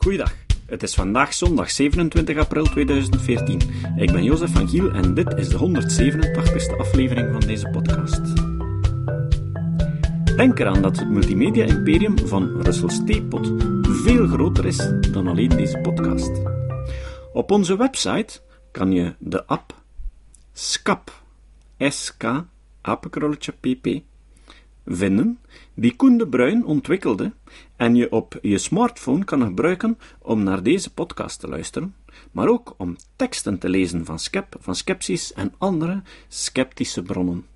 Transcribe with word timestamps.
Goeiedag. 0.00 0.34
Het 0.66 0.82
is 0.82 0.94
vandaag 0.94 1.34
zondag 1.34 1.70
27 1.70 2.36
april 2.36 2.64
2014. 2.64 3.60
Ik 3.96 4.12
ben 4.12 4.24
Jozef 4.24 4.52
van 4.52 4.68
Giel 4.68 4.90
en 4.90 5.14
dit 5.14 5.34
is 5.34 5.48
de 5.48 5.58
187ste 5.58 6.76
aflevering 6.76 7.32
van 7.32 7.40
deze 7.40 7.68
podcast. 7.68 8.20
Denk 10.36 10.58
eraan 10.58 10.82
dat 10.82 10.98
het 10.98 11.08
multimedia-imperium 11.08 12.18
van 12.18 12.62
Russell 12.62 12.88
Steepot 12.88 13.52
veel 13.82 14.26
groter 14.26 14.66
is 14.66 14.90
dan 15.12 15.26
alleen 15.26 15.48
deze 15.48 15.78
podcast. 15.78 16.30
Op 17.32 17.50
onze 17.50 17.76
website 17.76 18.40
kan 18.72 18.92
je 18.92 19.14
de 19.18 19.46
app 19.46 19.74
SCAP, 20.52 21.22
SK, 21.78 22.24
apenkrolletje 22.80 23.52
pp, 23.52 24.02
vinden, 24.88 25.38
die 25.74 25.96
Koen 25.96 26.18
de 26.18 26.28
Bruin 26.28 26.64
ontwikkelde 26.64 27.32
en 27.76 27.94
je 27.94 28.12
op 28.12 28.38
je 28.42 28.58
smartphone 28.58 29.24
kan 29.24 29.42
gebruiken 29.42 29.98
om 30.18 30.42
naar 30.42 30.62
deze 30.62 30.92
podcast 30.92 31.40
te 31.40 31.48
luisteren, 31.48 31.94
maar 32.32 32.48
ook 32.48 32.74
om 32.76 32.96
teksten 33.16 33.58
te 33.58 33.68
lezen 33.68 34.04
van 34.04 34.18
Skep, 34.18 34.56
van 34.60 34.74
Skepsis 34.74 35.32
en 35.32 35.54
andere 35.58 36.02
sceptische 36.28 37.02
bronnen. 37.02 37.46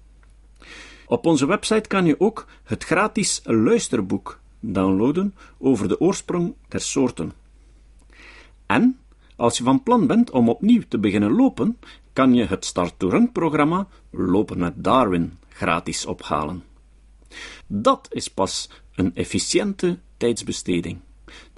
Op 1.07 1.27
onze 1.27 1.47
website 1.47 1.89
kan 1.89 2.07
je 2.07 2.21
ook 2.21 2.47
het 2.65 2.85
gratis 2.85 3.41
luisterboek 3.45 4.41
downloaden 4.61 5.35
over 5.59 5.89
de 5.89 6.01
oorsprong 6.01 6.55
der 6.69 6.81
soorten. 6.81 7.33
En 8.67 8.99
als 9.37 9.59
je 9.59 9.65
van 9.65 9.83
plan 9.83 10.07
bent 10.07 10.31
om 10.31 10.49
opnieuw 10.49 10.83
te 10.89 10.99
beginnen 10.99 11.33
lopen, 11.33 11.79
kan 12.13 12.35
je 12.35 12.45
het 12.45 12.65
Start 12.65 12.95
to 12.97 13.09
Run 13.09 13.33
programma 13.33 13.87
Lopen 14.11 14.59
met 14.59 14.85
Darwin 14.85 15.39
gratis 15.49 16.07
ophalen. 16.07 16.72
Dat 17.67 18.09
is 18.11 18.29
pas 18.29 18.71
een 18.95 19.15
efficiënte 19.15 19.99
tijdsbesteding. 20.17 20.99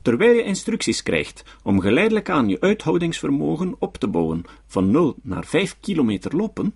Terwijl 0.02 0.34
je 0.34 0.42
instructies 0.42 1.02
krijgt 1.02 1.45
om 1.62 1.80
geleidelijk 1.80 2.30
aan 2.30 2.48
je 2.48 2.60
uithoudingsvermogen 2.60 3.77
op 3.78 3.97
te 3.97 4.08
bouwen 4.08 4.44
van 4.66 4.91
0 4.91 5.14
naar 5.22 5.44
5 5.44 5.77
kilometer 5.81 6.36
lopen, 6.36 6.75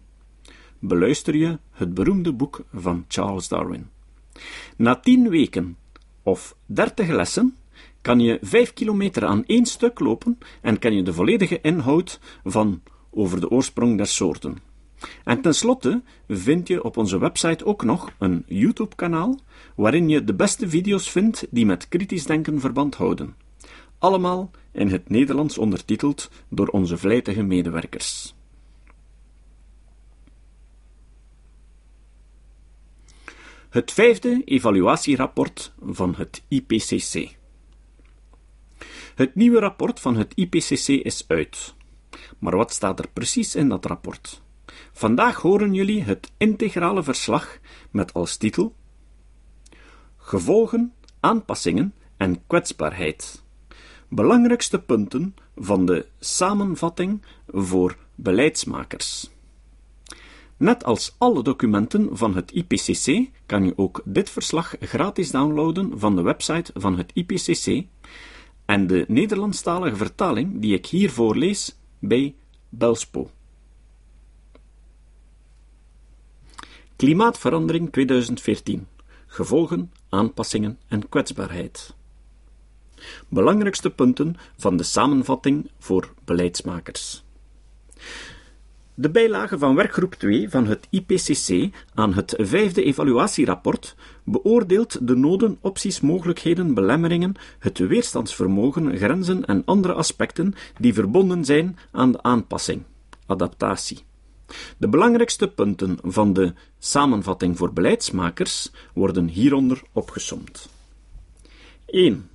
beluister 0.78 1.36
je 1.36 1.58
het 1.70 1.94
beroemde 1.94 2.32
boek 2.32 2.64
van 2.72 3.04
Charles 3.08 3.48
Darwin. 3.48 3.88
Na 4.76 4.96
10 4.96 5.28
weken 5.28 5.76
of 6.22 6.56
30 6.66 7.08
lessen 7.08 7.56
kan 8.00 8.20
je 8.20 8.38
5 8.42 8.72
kilometer 8.72 9.24
aan 9.24 9.44
één 9.46 9.66
stuk 9.66 9.98
lopen 9.98 10.38
en 10.60 10.78
kan 10.78 10.94
je 10.94 11.02
de 11.02 11.12
volledige 11.12 11.60
inhoud 11.60 12.20
van 12.44 12.82
over 13.10 13.40
de 13.40 13.50
oorsprong 13.50 13.96
der 13.96 14.06
soorten. 14.06 14.67
En 15.24 15.40
tenslotte 15.40 16.02
vind 16.28 16.68
je 16.68 16.84
op 16.84 16.96
onze 16.96 17.18
website 17.18 17.64
ook 17.64 17.84
nog 17.84 18.10
een 18.18 18.44
YouTube-kanaal 18.46 19.38
waarin 19.76 20.08
je 20.08 20.24
de 20.24 20.34
beste 20.34 20.68
video's 20.68 21.10
vindt 21.10 21.46
die 21.50 21.66
met 21.66 21.88
kritisch 21.88 22.26
denken 22.26 22.60
verband 22.60 22.94
houden. 22.94 23.34
Allemaal 23.98 24.50
in 24.72 24.88
het 24.88 25.08
Nederlands 25.08 25.58
ondertiteld 25.58 26.30
door 26.48 26.66
onze 26.68 26.96
vlijtige 26.96 27.42
medewerkers. 27.42 28.34
Het 33.68 33.92
vijfde 33.92 34.42
evaluatierapport 34.44 35.72
van 35.80 36.14
het 36.14 36.42
IPCC. 36.48 37.36
Het 39.14 39.34
nieuwe 39.34 39.58
rapport 39.58 40.00
van 40.00 40.16
het 40.16 40.32
IPCC 40.34 40.88
is 40.88 41.24
uit. 41.26 41.74
Maar 42.38 42.56
wat 42.56 42.72
staat 42.72 42.98
er 42.98 43.08
precies 43.08 43.54
in 43.54 43.68
dat 43.68 43.86
rapport? 43.86 44.42
Vandaag 44.98 45.40
horen 45.42 45.74
jullie 45.74 46.02
het 46.02 46.32
integrale 46.36 47.02
verslag 47.02 47.58
met 47.90 48.14
als 48.14 48.36
titel 48.36 48.74
Gevolgen, 50.16 50.92
aanpassingen 51.20 51.94
en 52.16 52.46
kwetsbaarheid. 52.46 53.42
Belangrijkste 54.08 54.80
punten 54.80 55.34
van 55.56 55.86
de 55.86 56.06
samenvatting 56.18 57.22
voor 57.46 57.96
beleidsmakers. 58.14 59.30
Net 60.56 60.84
als 60.84 61.14
alle 61.18 61.42
documenten 61.42 62.16
van 62.16 62.34
het 62.34 62.50
IPCC 62.50 63.30
kan 63.46 63.64
je 63.64 63.72
ook 63.76 64.02
dit 64.04 64.30
verslag 64.30 64.74
gratis 64.80 65.30
downloaden 65.30 65.98
van 65.98 66.16
de 66.16 66.22
website 66.22 66.72
van 66.74 66.96
het 66.96 67.10
IPCC 67.14 67.86
en 68.64 68.86
de 68.86 69.04
Nederlandstalige 69.08 69.96
vertaling 69.96 70.60
die 70.60 70.74
ik 70.74 70.86
hier 70.86 71.10
voorlees 71.10 71.78
bij 71.98 72.34
Belspo. 72.68 73.30
Klimaatverandering 76.98 77.92
2014. 77.92 78.86
Gevolgen, 79.26 79.92
aanpassingen 80.08 80.78
en 80.88 81.08
kwetsbaarheid. 81.08 81.94
Belangrijkste 83.28 83.90
punten 83.90 84.36
van 84.56 84.76
de 84.76 84.82
samenvatting 84.82 85.70
voor 85.78 86.12
beleidsmakers. 86.24 87.24
De 88.94 89.10
bijlage 89.10 89.58
van 89.58 89.74
werkgroep 89.74 90.14
2 90.14 90.50
van 90.50 90.66
het 90.66 90.86
IPCC 90.90 91.74
aan 91.94 92.14
het 92.14 92.34
vijfde 92.38 92.84
evaluatierapport 92.84 93.94
beoordeelt 94.24 95.06
de 95.06 95.16
noden, 95.16 95.58
opties, 95.60 96.00
mogelijkheden, 96.00 96.74
belemmeringen, 96.74 97.34
het 97.58 97.78
weerstandsvermogen, 97.78 98.96
grenzen 98.96 99.44
en 99.44 99.62
andere 99.64 99.92
aspecten 99.92 100.54
die 100.78 100.94
verbonden 100.94 101.44
zijn 101.44 101.78
aan 101.92 102.12
de 102.12 102.22
aanpassing, 102.22 102.82
adaptatie. 103.26 104.06
De 104.78 104.88
belangrijkste 104.88 105.48
punten 105.48 105.98
van 106.02 106.32
de 106.32 106.52
samenvatting 106.78 107.56
voor 107.56 107.72
beleidsmakers 107.72 108.70
worden 108.94 109.28
hieronder 109.28 109.82
opgesomd. 109.92 110.68
1. 111.86 112.28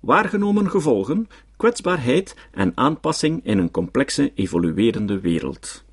Waargenomen 0.00 0.70
gevolgen, 0.70 1.28
kwetsbaarheid 1.56 2.36
en 2.50 2.72
aanpassing 2.74 3.44
in 3.44 3.58
een 3.58 3.70
complexe, 3.70 4.32
evoluerende 4.34 5.20
wereld. 5.20 5.84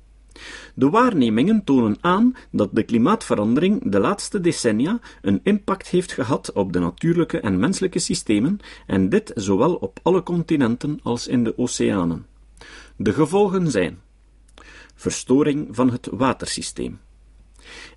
De 0.74 0.90
waarnemingen 0.90 1.64
tonen 1.64 1.96
aan 2.00 2.36
dat 2.50 2.68
de 2.72 2.82
klimaatverandering 2.82 3.90
de 3.90 3.98
laatste 3.98 4.40
decennia 4.40 5.00
een 5.22 5.40
impact 5.42 5.88
heeft 5.88 6.12
gehad 6.12 6.52
op 6.52 6.72
de 6.72 6.78
natuurlijke 6.78 7.40
en 7.40 7.58
menselijke 7.58 7.98
systemen, 7.98 8.58
en 8.86 9.08
dit 9.08 9.32
zowel 9.34 9.74
op 9.74 9.98
alle 10.02 10.22
continenten 10.22 11.00
als 11.02 11.26
in 11.26 11.44
de 11.44 11.58
oceanen. 11.58 12.26
De 12.96 13.12
gevolgen 13.12 13.70
zijn 13.70 13.98
verstoring 15.00 15.68
van 15.70 15.90
het 15.90 16.08
watersysteem. 16.12 17.00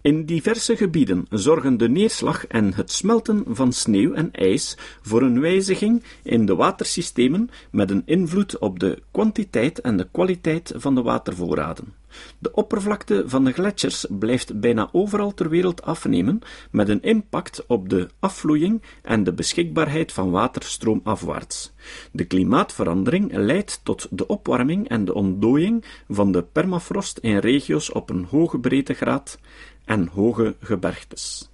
In 0.02 0.26
diverse 0.26 0.78
gebieden 0.78 1.26
zorgen 1.30 1.78
de 1.78 1.90
neerslag 1.90 2.48
en 2.48 2.74
het 2.74 2.92
smelten 2.92 3.44
van 3.48 3.72
sneeuw 3.72 4.14
en 4.14 4.32
ijs 4.32 4.78
voor 5.02 5.22
een 5.22 5.40
wijziging 5.40 6.04
in 6.24 6.46
de 6.46 6.56
watersystemen 6.56 7.50
met 7.72 7.92
een 7.92 8.04
invloed 8.06 8.58
op 8.58 8.80
de 8.80 9.02
kwantiteit 9.12 9.82
en 9.82 9.98
de 9.98 10.08
kwaliteit 10.12 10.74
van 10.76 10.96
de 10.96 11.02
watervoorraden. 11.02 11.94
De 12.40 12.52
oppervlakte 12.52 13.24
van 13.26 13.44
de 13.44 13.52
gletsjers 13.52 14.06
blijft 14.10 14.60
bijna 14.60 14.90
overal 14.92 15.34
ter 15.34 15.50
wereld 15.50 15.82
afnemen, 15.82 16.40
met 16.72 16.90
een 16.90 17.02
impact 17.02 17.66
op 17.68 17.90
de 17.90 18.10
afvloeiing 18.20 18.82
en 19.02 19.24
de 19.24 19.34
beschikbaarheid 19.34 20.12
van 20.12 20.32
water 20.32 20.64
stroomafwaarts. 20.64 21.72
De 22.12 22.26
klimaatverandering 22.26 23.36
leidt 23.36 23.80
tot 23.84 24.08
de 24.12 24.28
opwarming 24.28 24.90
en 24.90 25.06
de 25.06 25.14
ontdooiing 25.14 25.86
van 26.10 26.32
de 26.32 26.44
permafrost 26.44 27.18
in 27.18 27.38
regio's 27.38 27.96
op 27.96 28.10
een 28.10 28.26
hoge 28.30 28.60
breedtegraad 28.60 29.40
en 29.86 30.08
hoge 30.08 30.56
gebergtes. 30.60 31.50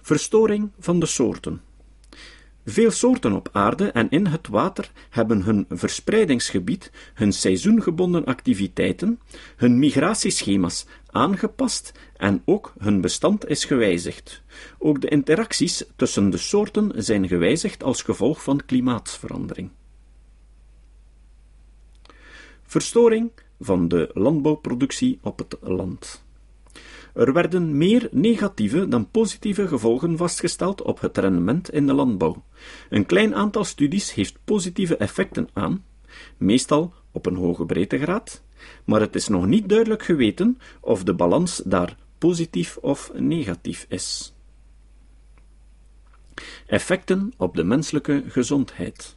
Verstoring 0.00 0.70
van 0.78 1.00
de 1.00 1.06
soorten. 1.06 1.62
Veel 2.64 2.90
soorten 2.90 3.32
op 3.32 3.48
aarde 3.52 3.90
en 3.90 4.10
in 4.10 4.26
het 4.26 4.48
water 4.48 4.90
hebben 5.10 5.42
hun 5.42 5.66
verspreidingsgebied, 5.68 6.90
hun 7.14 7.32
seizoengebonden 7.32 8.24
activiteiten, 8.24 9.20
hun 9.56 9.78
migratieschema's 9.78 10.86
aangepast 11.06 11.92
en 12.16 12.42
ook 12.44 12.72
hun 12.78 13.00
bestand 13.00 13.48
is 13.48 13.64
gewijzigd. 13.64 14.42
Ook 14.78 15.00
de 15.00 15.08
interacties 15.08 15.84
tussen 15.96 16.30
de 16.30 16.36
soorten 16.36 16.92
zijn 16.96 17.28
gewijzigd 17.28 17.82
als 17.82 18.02
gevolg 18.02 18.42
van 18.42 18.64
klimaatverandering. 18.66 19.70
Verstoring 22.62 23.30
van 23.60 23.88
de 23.88 24.10
landbouwproductie 24.14 25.18
op 25.22 25.38
het 25.38 25.56
land. 25.60 26.24
Er 27.14 27.32
werden 27.32 27.76
meer 27.76 28.08
negatieve 28.12 28.88
dan 28.88 29.10
positieve 29.10 29.68
gevolgen 29.68 30.16
vastgesteld 30.16 30.82
op 30.82 31.00
het 31.00 31.18
rendement 31.18 31.70
in 31.70 31.86
de 31.86 31.92
landbouw. 31.92 32.44
Een 32.88 33.06
klein 33.06 33.34
aantal 33.34 33.64
studies 33.64 34.14
heeft 34.14 34.38
positieve 34.44 34.96
effecten 34.96 35.48
aan, 35.52 35.84
meestal 36.36 36.92
op 37.12 37.26
een 37.26 37.36
hoge 37.36 37.66
breedtegraad, 37.66 38.42
maar 38.84 39.00
het 39.00 39.14
is 39.14 39.28
nog 39.28 39.46
niet 39.46 39.68
duidelijk 39.68 40.02
geweten 40.02 40.58
of 40.80 41.04
de 41.04 41.14
balans 41.14 41.62
daar 41.64 41.96
positief 42.18 42.76
of 42.76 43.12
negatief 43.14 43.86
is. 43.88 44.34
Effecten 46.66 47.32
op 47.36 47.54
de 47.54 47.64
menselijke 47.64 48.24
gezondheid. 48.26 49.16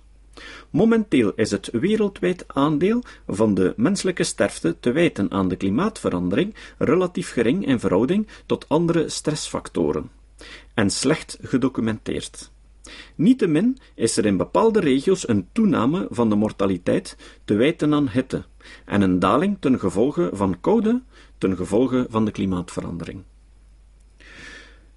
Momenteel 0.70 1.32
is 1.36 1.52
het 1.52 1.70
wereldwijd 1.72 2.44
aandeel 2.48 3.04
van 3.28 3.54
de 3.54 3.74
menselijke 3.78 4.24
sterfte 4.24 4.76
te 4.80 4.92
wijten 4.92 5.32
aan 5.32 5.48
de 5.48 5.56
klimaatverandering 5.56 6.56
relatief 6.78 7.32
gering 7.32 7.66
in 7.68 7.80
verhouding 7.80 8.28
tot 8.46 8.70
andere 8.70 9.10
stressfactoren 9.10 10.10
en 10.74 10.90
slecht 10.90 11.38
gedocumenteerd. 11.42 12.52
Niettemin 13.16 13.78
is 13.96 14.18
er 14.18 14.26
in 14.26 14.38
bepaalde 14.38 14.80
regio's 14.80 15.28
een 15.28 15.48
toename 15.52 16.08
van 16.10 16.30
de 16.30 16.36
mortaliteit 16.36 17.18
te 17.46 17.54
wijten 17.54 17.94
aan 17.94 18.10
hitte 18.10 18.46
en 18.86 19.02
een 19.02 19.20
daling 19.20 19.58
ten 19.60 19.80
gevolge 19.80 20.30
van 20.34 20.60
koude, 20.62 21.02
ten 21.38 21.56
gevolge 21.56 22.08
van 22.10 22.26
de 22.26 22.32
klimaatverandering. 22.32 23.24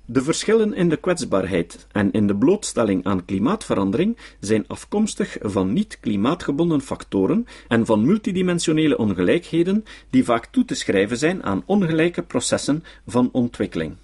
De 0.09 0.23
verschillen 0.23 0.75
in 0.75 0.89
de 0.89 0.97
kwetsbaarheid 0.97 1.87
en 1.93 2.13
in 2.13 2.27
de 2.27 2.37
blootstelling 2.37 3.05
aan 3.05 3.25
klimaatverandering 3.25 4.17
zijn 4.41 4.65
afkomstig 4.67 5.37
van 5.41 5.73
niet-klimaatgebonden 5.73 6.81
factoren 6.81 7.47
en 7.69 7.87
van 7.87 8.07
multidimensionele 8.07 8.99
ongelijkheden 8.99 9.85
die 10.11 10.25
vaak 10.25 10.47
toe 10.47 10.65
te 10.65 10.75
schrijven 10.75 11.19
zijn 11.19 11.43
aan 11.43 11.63
ongelijke 11.67 12.23
processen 12.23 12.85
van 13.07 13.29
ontwikkeling. 13.33 13.97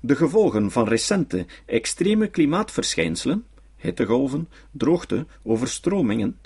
De 0.00 0.16
gevolgen 0.16 0.70
van 0.70 0.88
recente 0.88 1.46
extreme 1.66 2.26
klimaatverschijnselen, 2.26 3.44
hittegolven, 3.76 4.48
droogte, 4.70 5.26
overstromingen, 5.42 6.38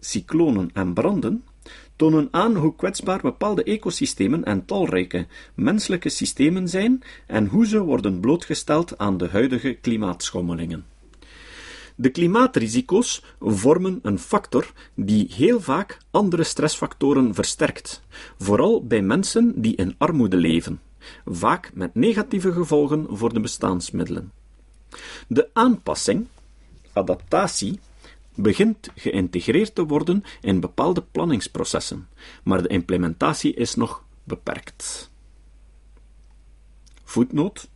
cyclonen 0.00 0.70
en 0.72 0.92
branden, 0.92 1.44
tonen 1.96 2.28
aan 2.30 2.56
hoe 2.56 2.76
kwetsbaar 2.76 3.20
bepaalde 3.20 3.62
ecosystemen 3.62 4.44
en 4.44 4.64
talrijke 4.64 5.26
menselijke 5.54 6.08
systemen 6.08 6.68
zijn 6.68 7.02
en 7.26 7.46
hoe 7.46 7.66
ze 7.66 7.80
worden 7.80 8.20
blootgesteld 8.20 8.98
aan 8.98 9.16
de 9.16 9.28
huidige 9.28 9.72
klimaatschommelingen. 9.72 10.84
De 11.96 12.08
klimaatrisico's 12.08 13.22
vormen 13.40 13.98
een 14.02 14.18
factor 14.18 14.72
die 14.94 15.32
heel 15.34 15.60
vaak 15.60 15.98
andere 16.10 16.44
stressfactoren 16.44 17.34
versterkt, 17.34 18.02
vooral 18.38 18.86
bij 18.86 19.02
mensen 19.02 19.60
die 19.60 19.76
in 19.76 19.94
armoede 19.98 20.36
leven, 20.36 20.80
vaak 21.24 21.70
met 21.74 21.94
negatieve 21.94 22.52
gevolgen 22.52 23.06
voor 23.10 23.32
de 23.32 23.40
bestaansmiddelen. 23.40 24.32
De 25.28 25.48
aanpassing, 25.52 26.26
adaptatie, 26.92 27.80
begint 28.34 28.88
geïntegreerd 28.94 29.74
te 29.74 29.86
worden 29.86 30.24
in 30.40 30.60
bepaalde 30.60 31.02
planningsprocessen, 31.02 32.08
maar 32.42 32.62
de 32.62 32.68
implementatie 32.68 33.54
is 33.54 33.74
nog 33.74 34.04
beperkt. 34.24 35.10
Voetnoot. 37.04 37.68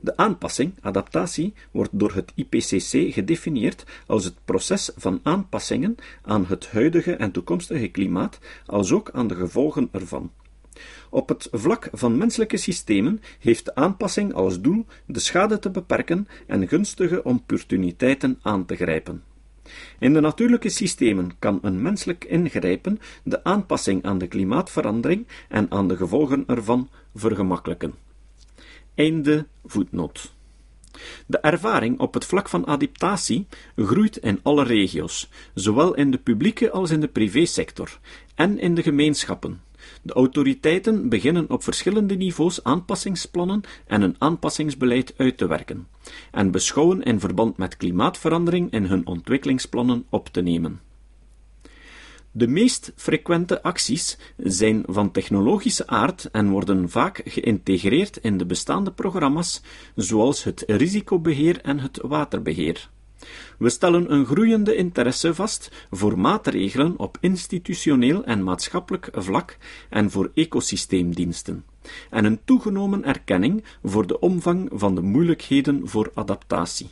De 0.00 0.16
aanpassing, 0.16 0.74
adaptatie, 0.80 1.54
wordt 1.70 1.98
door 1.98 2.12
het 2.12 2.32
IPCC 2.34 3.14
gedefinieerd 3.14 3.84
als 4.06 4.24
het 4.24 4.34
proces 4.44 4.90
van 4.96 5.20
aanpassingen 5.22 5.96
aan 6.22 6.46
het 6.46 6.70
huidige 6.70 7.16
en 7.16 7.30
toekomstige 7.30 7.88
klimaat, 7.88 8.38
als 8.66 8.92
ook 8.92 9.10
aan 9.10 9.26
de 9.26 9.34
gevolgen 9.34 9.88
ervan. 9.92 10.30
Op 11.10 11.28
het 11.28 11.48
vlak 11.52 11.88
van 11.92 12.16
menselijke 12.16 12.56
systemen 12.56 13.20
heeft 13.38 13.64
de 13.64 13.74
aanpassing 13.74 14.34
als 14.34 14.60
doel 14.60 14.86
de 15.06 15.20
schade 15.20 15.58
te 15.58 15.70
beperken 15.70 16.28
en 16.46 16.68
gunstige 16.68 17.24
opportuniteiten 17.24 18.38
aan 18.42 18.64
te 18.64 18.76
grijpen. 18.76 19.22
In 19.98 20.12
de 20.12 20.20
natuurlijke 20.20 20.68
systemen 20.68 21.38
kan 21.38 21.58
een 21.62 21.82
menselijk 21.82 22.24
ingrijpen 22.24 23.00
de 23.22 23.44
aanpassing 23.44 24.04
aan 24.04 24.18
de 24.18 24.26
klimaatverandering 24.26 25.26
en 25.48 25.70
aan 25.70 25.88
de 25.88 25.96
gevolgen 25.96 26.44
ervan 26.46 26.88
vergemakkelijken. 27.14 27.94
Einde 28.94 29.46
voetnoot. 29.64 30.32
De 31.26 31.38
ervaring 31.38 31.98
op 31.98 32.14
het 32.14 32.24
vlak 32.24 32.48
van 32.48 32.66
adaptatie 32.66 33.46
groeit 33.76 34.16
in 34.16 34.40
alle 34.42 34.64
regio's, 34.64 35.30
zowel 35.54 35.94
in 35.94 36.10
de 36.10 36.18
publieke 36.18 36.70
als 36.70 36.90
in 36.90 37.00
de 37.00 37.08
privésector, 37.08 37.98
en 38.34 38.58
in 38.58 38.74
de 38.74 38.82
gemeenschappen. 38.82 39.62
De 40.04 40.12
autoriteiten 40.12 41.08
beginnen 41.08 41.50
op 41.50 41.62
verschillende 41.62 42.14
niveaus 42.14 42.64
aanpassingsplannen 42.64 43.60
en 43.86 44.02
een 44.02 44.16
aanpassingsbeleid 44.18 45.14
uit 45.16 45.36
te 45.36 45.46
werken, 45.46 45.86
en 46.30 46.50
beschouwen 46.50 47.02
in 47.02 47.20
verband 47.20 47.56
met 47.56 47.76
klimaatverandering 47.76 48.72
in 48.72 48.84
hun 48.84 49.06
ontwikkelingsplannen 49.06 50.04
op 50.08 50.28
te 50.28 50.40
nemen. 50.40 50.80
De 52.30 52.46
meest 52.46 52.92
frequente 52.96 53.62
acties 53.62 54.18
zijn 54.36 54.82
van 54.86 55.10
technologische 55.10 55.86
aard 55.86 56.30
en 56.30 56.50
worden 56.50 56.90
vaak 56.90 57.20
geïntegreerd 57.24 58.16
in 58.16 58.38
de 58.38 58.46
bestaande 58.46 58.92
programma's, 58.92 59.62
zoals 59.94 60.44
het 60.44 60.64
risicobeheer 60.66 61.60
en 61.60 61.78
het 61.78 61.98
waterbeheer. 62.02 62.90
We 63.58 63.68
stellen 63.68 64.12
een 64.12 64.26
groeiende 64.26 64.74
interesse 64.74 65.34
vast 65.34 65.86
voor 65.90 66.18
maatregelen 66.18 66.98
op 66.98 67.18
institutioneel 67.20 68.24
en 68.24 68.42
maatschappelijk 68.42 69.08
vlak 69.12 69.56
en 69.90 70.10
voor 70.10 70.30
ecosysteemdiensten, 70.34 71.64
en 72.10 72.24
een 72.24 72.40
toegenomen 72.44 73.04
erkenning 73.04 73.64
voor 73.82 74.06
de 74.06 74.18
omvang 74.18 74.70
van 74.72 74.94
de 74.94 75.02
moeilijkheden 75.02 75.88
voor 75.88 76.10
adaptatie. 76.14 76.88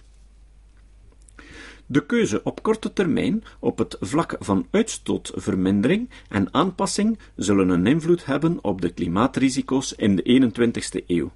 De 1.87 2.07
keuze 2.07 2.41
op 2.45 2.63
korte 2.63 2.93
termijn 2.93 3.45
op 3.59 3.79
het 3.79 3.97
vlak 4.01 4.37
van 4.39 4.67
uitstootvermindering 4.71 6.11
en 6.29 6.55
aanpassing 6.55 7.19
zullen 7.37 7.69
een 7.69 7.87
invloed 7.87 8.25
hebben 8.25 8.59
op 8.65 8.81
de 8.81 8.91
klimaatrisico's 8.93 9.93
in 9.93 10.17
de 10.17 10.53
21ste 10.53 11.07
eeuw. 11.07 11.31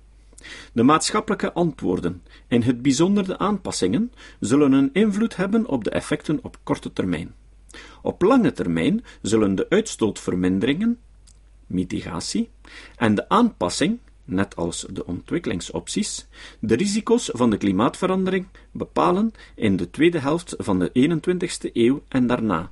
De 0.72 0.82
maatschappelijke 0.82 1.52
antwoorden, 1.52 2.22
in 2.48 2.62
het 2.62 2.82
bijzonder 2.82 3.24
de 3.24 3.38
aanpassingen, 3.38 4.12
zullen 4.40 4.72
een 4.72 4.90
invloed 4.92 5.36
hebben 5.36 5.66
op 5.66 5.84
de 5.84 5.90
effecten 5.90 6.38
op 6.42 6.58
korte 6.62 6.92
termijn. 6.92 7.34
Op 8.02 8.22
lange 8.22 8.52
termijn 8.52 9.04
zullen 9.22 9.54
de 9.54 9.66
uitstootverminderingen, 9.68 10.98
mitigatie, 11.66 12.50
en 12.96 13.14
de 13.14 13.28
aanpassing, 13.28 13.98
net 14.24 14.56
als 14.56 14.86
de 14.90 15.06
ontwikkelingsopties, 15.06 16.26
de 16.60 16.74
risico's 16.74 17.30
van 17.32 17.50
de 17.50 17.56
klimaatverandering 17.56 18.46
bepalen 18.70 19.32
in 19.54 19.76
de 19.76 19.90
tweede 19.90 20.18
helft 20.18 20.54
van 20.58 20.78
de 20.78 20.90
21ste 21.10 21.72
eeuw 21.72 22.02
en 22.08 22.26
daarna. 22.26 22.70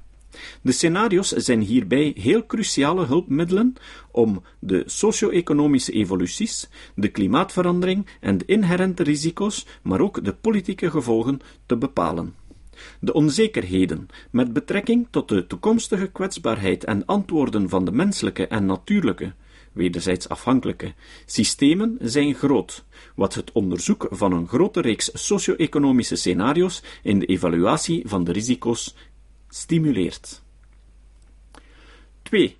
De 0.63 0.73
scenario's 0.73 1.29
zijn 1.29 1.61
hierbij 1.61 2.13
heel 2.19 2.47
cruciale 2.47 3.07
hulpmiddelen 3.07 3.75
om 4.11 4.43
de 4.59 4.83
socio-economische 4.87 5.93
evoluties, 5.93 6.69
de 6.95 7.09
klimaatverandering 7.09 8.07
en 8.21 8.39
de 8.39 8.45
inherente 8.45 9.03
risico's, 9.03 9.67
maar 9.83 10.01
ook 10.01 10.25
de 10.25 10.33
politieke 10.33 10.91
gevolgen 10.91 11.41
te 11.67 11.77
bepalen. 11.77 12.35
De 13.01 13.13
onzekerheden 13.13 14.09
met 14.31 14.53
betrekking 14.53 15.07
tot 15.11 15.29
de 15.29 15.47
toekomstige 15.47 16.07
kwetsbaarheid 16.07 16.85
en 16.85 17.07
antwoorden 17.07 17.69
van 17.69 17.85
de 17.85 17.93
menselijke 17.93 18.47
en 18.47 18.67
natuurlijke, 18.67 19.33
wederzijds 19.73 20.29
afhankelijke, 20.29 20.95
systemen 21.27 21.99
zijn 22.01 22.35
groot, 22.35 22.85
wat 23.15 23.35
het 23.35 23.53
onderzoek 23.53 24.07
van 24.11 24.33
een 24.33 24.49
grote 24.49 24.81
reeks 24.81 25.11
socio-economische 25.13 26.17
scenario's 26.17 26.83
in 27.03 27.19
de 27.19 27.27
evaluatie 27.27 28.03
van 28.07 28.25
de 28.25 28.33
risico's 28.33 28.95
stimuleert. 29.55 30.43
2. 32.23 32.57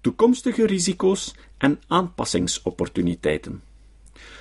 Toekomstige 0.00 0.66
risico's 0.66 1.34
en 1.58 1.80
aanpassingsopportuniteiten. 1.86 3.62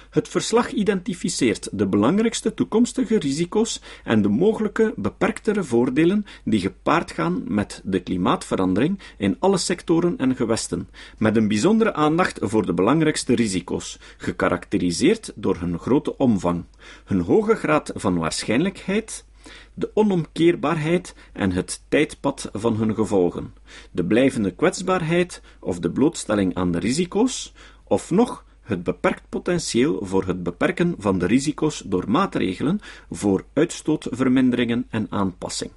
Het 0.09 0.27
verslag 0.27 0.71
identificeert 0.71 1.69
de 1.71 1.87
belangrijkste 1.87 2.53
toekomstige 2.53 3.19
risico's 3.19 3.81
en 4.03 4.21
de 4.21 4.27
mogelijke 4.27 4.93
beperktere 4.95 5.63
voordelen 5.63 6.25
die 6.43 6.59
gepaard 6.59 7.11
gaan 7.11 7.43
met 7.47 7.81
de 7.83 7.99
klimaatverandering 7.99 8.99
in 9.17 9.35
alle 9.39 9.57
sectoren 9.57 10.17
en 10.17 10.35
gewesten, 10.35 10.89
met 11.17 11.35
een 11.35 11.47
bijzondere 11.47 11.93
aandacht 11.93 12.39
voor 12.41 12.65
de 12.65 12.73
belangrijkste 12.73 13.35
risico's, 13.35 13.99
gekarakteriseerd 14.17 15.31
door 15.35 15.57
hun 15.59 15.79
grote 15.79 16.17
omvang, 16.17 16.65
hun 17.05 17.21
hoge 17.21 17.55
graad 17.55 17.91
van 17.95 18.17
waarschijnlijkheid 18.17 19.25
de 19.73 19.91
onomkeerbaarheid 19.93 21.15
en 21.33 21.51
het 21.51 21.83
tijdpad 21.87 22.49
van 22.53 22.75
hun 22.75 22.95
gevolgen, 22.95 23.53
de 23.91 24.05
blijvende 24.05 24.51
kwetsbaarheid 24.51 25.41
of 25.59 25.79
de 25.79 25.91
blootstelling 25.91 26.55
aan 26.55 26.71
de 26.71 26.79
risico's, 26.79 27.53
of 27.83 28.11
nog 28.11 28.45
het 28.61 28.83
beperkt 28.83 29.29
potentieel 29.29 29.99
voor 30.01 30.25
het 30.25 30.43
beperken 30.43 30.95
van 30.97 31.19
de 31.19 31.25
risico's 31.25 31.83
door 31.85 32.09
maatregelen 32.09 32.79
voor 33.09 33.45
uitstootverminderingen 33.53 34.85
en 34.89 35.07
aanpassing. 35.09 35.71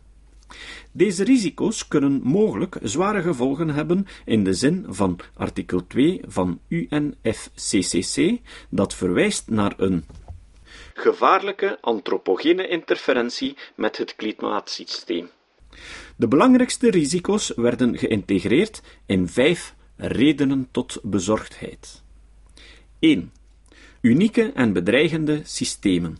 Deze 0.93 1.25
risico's 1.25 1.89
kunnen 1.89 2.21
mogelijk 2.23 2.79
zware 2.83 3.23
gevolgen 3.23 3.69
hebben 3.69 4.07
in 4.25 4.45
de 4.45 4.55
zin 4.55 4.85
van 4.89 5.19
artikel 5.35 5.87
2 5.87 6.21
van 6.27 6.61
UNFCCC, 6.69 8.41
dat 8.69 8.95
verwijst 8.95 9.49
naar 9.49 9.75
een 9.77 10.05
gevaarlijke 10.95 11.79
antropogene 11.81 12.69
interferentie 12.69 13.57
met 13.75 13.97
het 13.97 14.17
klimaatsysteem. 14.17 15.31
De 16.17 16.29
belangrijkste 16.29 16.91
risico's 16.91 17.53
werden 17.57 17.99
geïntegreerd 17.99 18.83
in 19.07 19.29
vijf 19.29 19.75
redenen 19.97 20.69
tot 20.71 20.99
bezorgdheid. 21.03 22.03
1. 22.99 23.33
Unieke 24.01 24.53
en 24.55 24.73
bedreigende 24.73 25.41
systemen. 25.45 26.19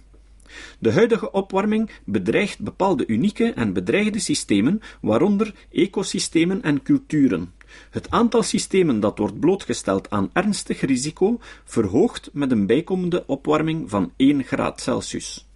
De 0.79 0.93
huidige 0.93 1.31
opwarming 1.31 1.91
bedreigt 2.05 2.59
bepaalde 2.59 3.07
unieke 3.07 3.53
en 3.53 3.73
bedreigde 3.73 4.19
systemen, 4.19 4.81
waaronder 5.01 5.55
ecosystemen 5.71 6.63
en 6.63 6.83
culturen. 6.83 7.55
Het 7.91 8.11
aantal 8.11 8.43
systemen 8.43 9.01
dat 9.01 9.19
wordt 9.19 9.41
blootgesteld 9.41 10.11
aan 10.11 10.31
ernstig 10.33 10.81
risico 10.81 11.39
verhoogt 11.65 12.31
met 12.33 12.51
een 12.51 12.67
bijkomende 12.67 13.27
opwarming 13.27 13.91
van 13.91 14.13
1 14.17 14.45
graad 14.45 14.81
Celsius. 14.81 15.47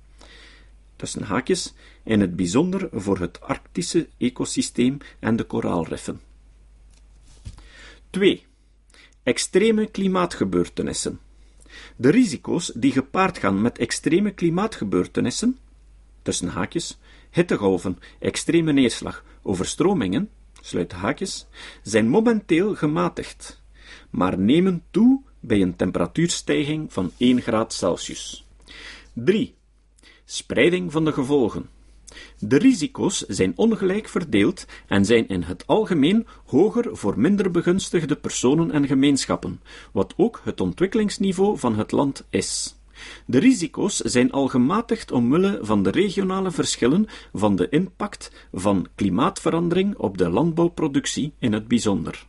tussen 0.96 1.22
haakjes, 1.22 1.74
in 2.02 2.20
het 2.20 2.36
bijzonder 2.36 2.88
voor 2.92 3.18
het 3.18 3.40
Arctische 3.40 4.08
ecosysteem 4.16 4.98
en 5.18 5.36
de 5.36 5.44
koraalriffen. 5.44 6.20
2. 8.10 8.46
Extreme 9.22 9.86
klimaatgebeurtenissen. 9.86 11.20
De 11.96 12.10
risico's 12.10 12.72
die 12.74 12.92
gepaard 12.92 13.38
gaan 13.38 13.60
met 13.60 13.78
extreme 13.78 14.30
klimaatgebeurtenissen, 14.30 15.58
tussen 16.22 16.48
haakjes, 16.48 16.98
hittegolven, 17.30 17.98
extreme 18.18 18.72
neerslag, 18.72 19.24
overstromingen, 19.42 20.30
haakjes, 20.92 21.46
zijn 21.82 22.08
momenteel 22.08 22.74
gematigd, 22.74 23.62
maar 24.10 24.38
nemen 24.38 24.82
toe 24.90 25.22
bij 25.40 25.60
een 25.60 25.76
temperatuurstijging 25.76 26.92
van 26.92 27.12
1 27.16 27.40
graad 27.40 27.72
Celsius. 27.72 28.46
3. 29.12 29.54
Spreiding 30.24 30.92
van 30.92 31.04
de 31.04 31.12
gevolgen. 31.12 31.68
De 32.38 32.58
risico's 32.58 33.18
zijn 33.18 33.52
ongelijk 33.56 34.08
verdeeld 34.08 34.66
en 34.86 35.04
zijn 35.04 35.28
in 35.28 35.42
het 35.42 35.66
algemeen 35.66 36.26
hoger 36.44 36.96
voor 36.96 37.18
minder 37.18 37.50
begunstigde 37.50 38.16
personen 38.16 38.70
en 38.70 38.86
gemeenschappen, 38.86 39.60
wat 39.92 40.14
ook 40.16 40.40
het 40.44 40.60
ontwikkelingsniveau 40.60 41.58
van 41.58 41.76
het 41.76 41.92
land 41.92 42.26
is. 42.30 42.77
De 43.26 43.38
risico's 43.38 43.96
zijn 43.96 44.32
al 44.32 44.48
gematigd 44.48 45.12
omwille 45.12 45.58
van 45.62 45.82
de 45.82 45.90
regionale 45.90 46.50
verschillen 46.50 47.06
van 47.32 47.56
de 47.56 47.68
impact 47.68 48.30
van 48.52 48.86
klimaatverandering 48.94 49.96
op 49.96 50.18
de 50.18 50.28
landbouwproductie 50.28 51.32
in 51.38 51.52
het 51.52 51.68
bijzonder. 51.68 52.26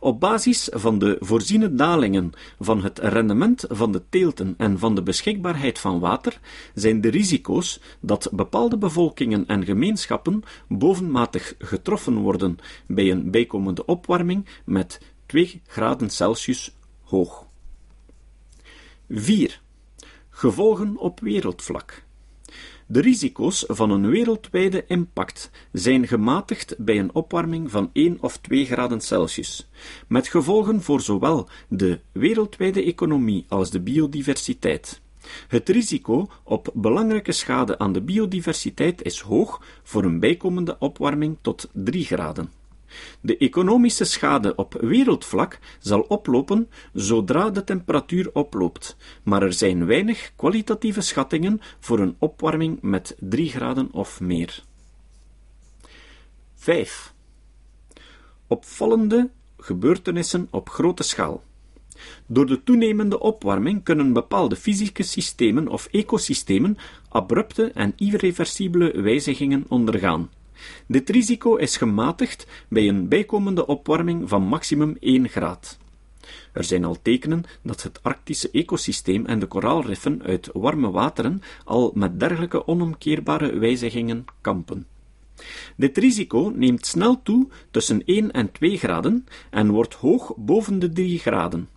Op 0.00 0.20
basis 0.20 0.68
van 0.72 0.98
de 0.98 1.16
voorziene 1.20 1.74
dalingen 1.74 2.32
van 2.60 2.82
het 2.82 2.98
rendement 2.98 3.64
van 3.68 3.92
de 3.92 4.02
teelten 4.08 4.54
en 4.56 4.78
van 4.78 4.94
de 4.94 5.02
beschikbaarheid 5.02 5.78
van 5.78 6.00
water 6.00 6.40
zijn 6.74 7.00
de 7.00 7.08
risico's 7.08 7.80
dat 8.00 8.28
bepaalde 8.32 8.78
bevolkingen 8.78 9.46
en 9.46 9.64
gemeenschappen 9.64 10.42
bovenmatig 10.68 11.54
getroffen 11.58 12.16
worden 12.16 12.58
bij 12.86 13.10
een 13.10 13.30
bijkomende 13.30 13.84
opwarming 13.84 14.46
met 14.64 15.00
2 15.26 15.62
graden 15.66 16.10
Celsius 16.10 16.76
hoog. 17.02 17.46
4. 19.08 19.62
Gevolgen 20.36 20.96
op 20.96 21.20
wereldvlak. 21.20 22.02
De 22.86 23.00
risico's 23.00 23.64
van 23.68 23.90
een 23.90 24.10
wereldwijde 24.10 24.84
impact 24.86 25.50
zijn 25.72 26.06
gematigd 26.08 26.74
bij 26.78 26.98
een 26.98 27.14
opwarming 27.14 27.70
van 27.70 27.90
1 27.92 28.18
of 28.20 28.38
2 28.38 28.66
graden 28.66 29.00
Celsius, 29.00 29.68
met 30.08 30.28
gevolgen 30.28 30.82
voor 30.82 31.00
zowel 31.00 31.48
de 31.68 32.00
wereldwijde 32.12 32.84
economie 32.84 33.44
als 33.48 33.70
de 33.70 33.80
biodiversiteit. 33.80 35.00
Het 35.48 35.68
risico 35.68 36.28
op 36.42 36.70
belangrijke 36.74 37.32
schade 37.32 37.78
aan 37.78 37.92
de 37.92 38.02
biodiversiteit 38.02 39.02
is 39.02 39.20
hoog 39.20 39.62
voor 39.82 40.04
een 40.04 40.20
bijkomende 40.20 40.76
opwarming 40.78 41.36
tot 41.40 41.68
3 41.72 42.04
graden. 42.04 42.63
De 43.20 43.36
economische 43.36 44.04
schade 44.04 44.54
op 44.54 44.76
wereldvlak 44.80 45.58
zal 45.78 46.00
oplopen 46.00 46.70
zodra 46.92 47.50
de 47.50 47.64
temperatuur 47.64 48.30
oploopt, 48.32 48.96
maar 49.22 49.42
er 49.42 49.52
zijn 49.52 49.86
weinig 49.86 50.32
kwalitatieve 50.36 51.00
schattingen 51.00 51.60
voor 51.80 51.98
een 51.98 52.16
opwarming 52.18 52.78
met 52.82 53.16
3 53.18 53.48
graden 53.48 53.88
of 53.92 54.20
meer. 54.20 54.62
5. 56.54 57.12
Opvallende 58.46 59.30
gebeurtenissen 59.58 60.48
op 60.50 60.68
grote 60.68 61.02
schaal. 61.02 61.42
Door 62.26 62.46
de 62.46 62.62
toenemende 62.62 63.20
opwarming 63.20 63.82
kunnen 63.82 64.12
bepaalde 64.12 64.56
fysieke 64.56 65.02
systemen 65.02 65.68
of 65.68 65.86
ecosystemen 65.90 66.76
abrupte 67.08 67.70
en 67.74 67.92
irreversibele 67.96 69.00
wijzigingen 69.00 69.64
ondergaan. 69.68 70.30
Dit 70.86 71.10
risico 71.10 71.56
is 71.56 71.76
gematigd 71.76 72.46
bij 72.68 72.88
een 72.88 73.08
bijkomende 73.08 73.66
opwarming 73.66 74.28
van 74.28 74.42
maximum 74.42 74.96
1 75.00 75.28
graad. 75.28 75.78
Er 76.52 76.64
zijn 76.64 76.84
al 76.84 76.96
tekenen 77.02 77.44
dat 77.62 77.82
het 77.82 78.02
Arctische 78.02 78.50
ecosysteem 78.50 79.26
en 79.26 79.38
de 79.38 79.46
koraalriffen 79.46 80.22
uit 80.22 80.50
warme 80.52 80.90
wateren 80.90 81.42
al 81.64 81.90
met 81.94 82.20
dergelijke 82.20 82.66
onomkeerbare 82.66 83.58
wijzigingen 83.58 84.24
kampen. 84.40 84.86
Dit 85.76 85.98
risico 85.98 86.52
neemt 86.56 86.86
snel 86.86 87.22
toe 87.22 87.48
tussen 87.70 88.02
1 88.04 88.30
en 88.32 88.52
2 88.52 88.78
graden 88.78 89.26
en 89.50 89.70
wordt 89.70 89.94
hoog 89.94 90.32
boven 90.36 90.78
de 90.78 90.92
3 90.92 91.18
graden 91.18 91.68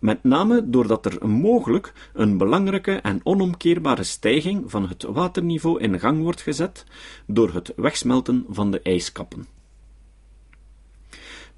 met 0.00 0.24
name 0.24 0.70
doordat 0.70 1.06
er 1.06 1.28
mogelijk 1.28 1.92
een 2.12 2.38
belangrijke 2.38 2.92
en 2.92 3.20
onomkeerbare 3.22 4.02
stijging 4.02 4.70
van 4.70 4.88
het 4.88 5.02
waterniveau 5.02 5.80
in 5.80 6.00
gang 6.00 6.22
wordt 6.22 6.42
gezet 6.42 6.84
door 7.26 7.52
het 7.52 7.72
wegsmelten 7.76 8.44
van 8.48 8.70
de 8.70 8.80
ijskappen. 8.82 9.46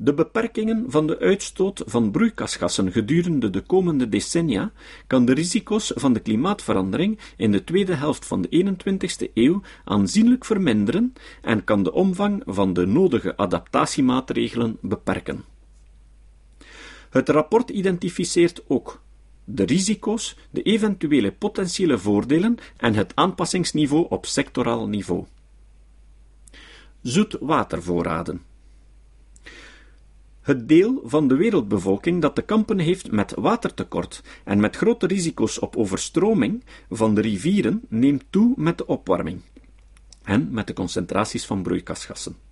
De 0.01 0.15
beperkingen 0.15 0.85
van 0.89 1.07
de 1.07 1.19
uitstoot 1.19 1.83
van 1.87 2.11
broeikasgassen 2.11 2.93
gedurende 2.93 3.51
de 3.51 3.61
komende 3.61 4.09
decennia 4.09 4.73
kan 5.07 5.25
de 5.25 5.35
risico's 5.35 5.93
van 5.95 6.13
de 6.13 6.21
klimaatverandering 6.21 7.19
in 7.37 7.53
de 7.53 7.65
tweede 7.65 7.95
helft 7.95 8.27
van 8.27 8.43
de 8.43 8.77
21ste 8.77 9.33
eeuw 9.35 9.63
aanzienlijk 9.85 10.45
verminderen 10.45 11.13
en 11.43 11.65
kan 11.65 11.83
de 11.83 11.93
omvang 11.93 12.43
van 12.47 12.73
de 12.73 12.87
nodige 12.87 13.37
adaptatiemaatregelen 13.37 14.79
beperken. 14.81 15.45
Het 17.11 17.29
rapport 17.29 17.71
identificeert 17.71 18.62
ook 18.67 19.03
de 19.45 19.65
risico's, 19.65 20.37
de 20.50 20.62
eventuele 20.62 21.33
potentiële 21.33 21.99
voordelen 21.99 22.57
en 22.77 22.95
het 22.95 23.12
aanpassingsniveau 23.15 24.07
op 24.09 24.27
sectoraal 24.27 24.88
niveau. 24.88 25.25
Zoetwatervoorraden. 27.03 28.43
Het 30.41 30.69
deel 30.69 31.00
van 31.05 31.29
de 31.29 31.37
wereldbevolking 31.37 32.23
dat 32.23 32.35
te 32.35 32.43
kampen 32.43 32.79
heeft 32.79 33.11
met 33.11 33.35
watertekort 33.35 34.23
en 34.45 34.61
met 34.61 34.77
grote 34.77 35.07
risico's 35.07 35.62
op 35.62 35.77
overstroming 35.77 36.65
van 36.91 37.15
de 37.15 37.21
rivieren 37.21 37.83
neemt 37.88 38.25
toe 38.31 38.53
met 38.57 38.79
de 38.79 38.87
opwarming 38.87 39.41
en 40.23 40.49
met 40.50 40.67
de 40.67 40.73
concentraties 40.73 41.47
van 41.47 41.62
broeikasgassen. 41.62 42.48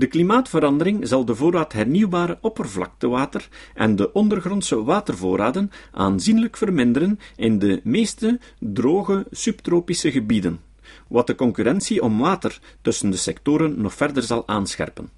De 0.00 0.06
klimaatverandering 0.06 1.08
zal 1.08 1.24
de 1.24 1.34
voorraad 1.34 1.72
hernieuwbare 1.72 2.38
oppervlaktewater 2.40 3.48
en 3.74 3.96
de 3.96 4.12
ondergrondse 4.12 4.82
watervoorraden 4.82 5.70
aanzienlijk 5.92 6.56
verminderen 6.56 7.18
in 7.36 7.58
de 7.58 7.80
meeste 7.84 8.40
droge 8.58 9.26
subtropische 9.30 10.10
gebieden, 10.10 10.60
wat 11.08 11.26
de 11.26 11.34
concurrentie 11.34 12.02
om 12.02 12.18
water 12.18 12.60
tussen 12.82 13.10
de 13.10 13.16
sectoren 13.16 13.80
nog 13.80 13.94
verder 13.94 14.22
zal 14.22 14.48
aanscherpen. 14.48 15.10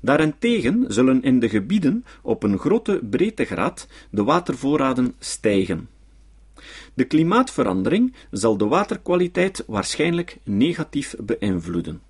Daarentegen 0.00 0.84
zullen 0.88 1.22
in 1.22 1.40
de 1.40 1.48
gebieden 1.48 2.04
op 2.22 2.42
een 2.42 2.58
grote 2.58 3.00
breedtegraad 3.10 3.86
de 4.10 4.24
watervoorraden 4.24 5.14
stijgen. 5.18 5.88
De 6.94 7.04
klimaatverandering 7.04 8.14
zal 8.30 8.56
de 8.56 8.66
waterkwaliteit 8.66 9.64
waarschijnlijk 9.66 10.38
negatief 10.44 11.14
beïnvloeden 11.18 12.07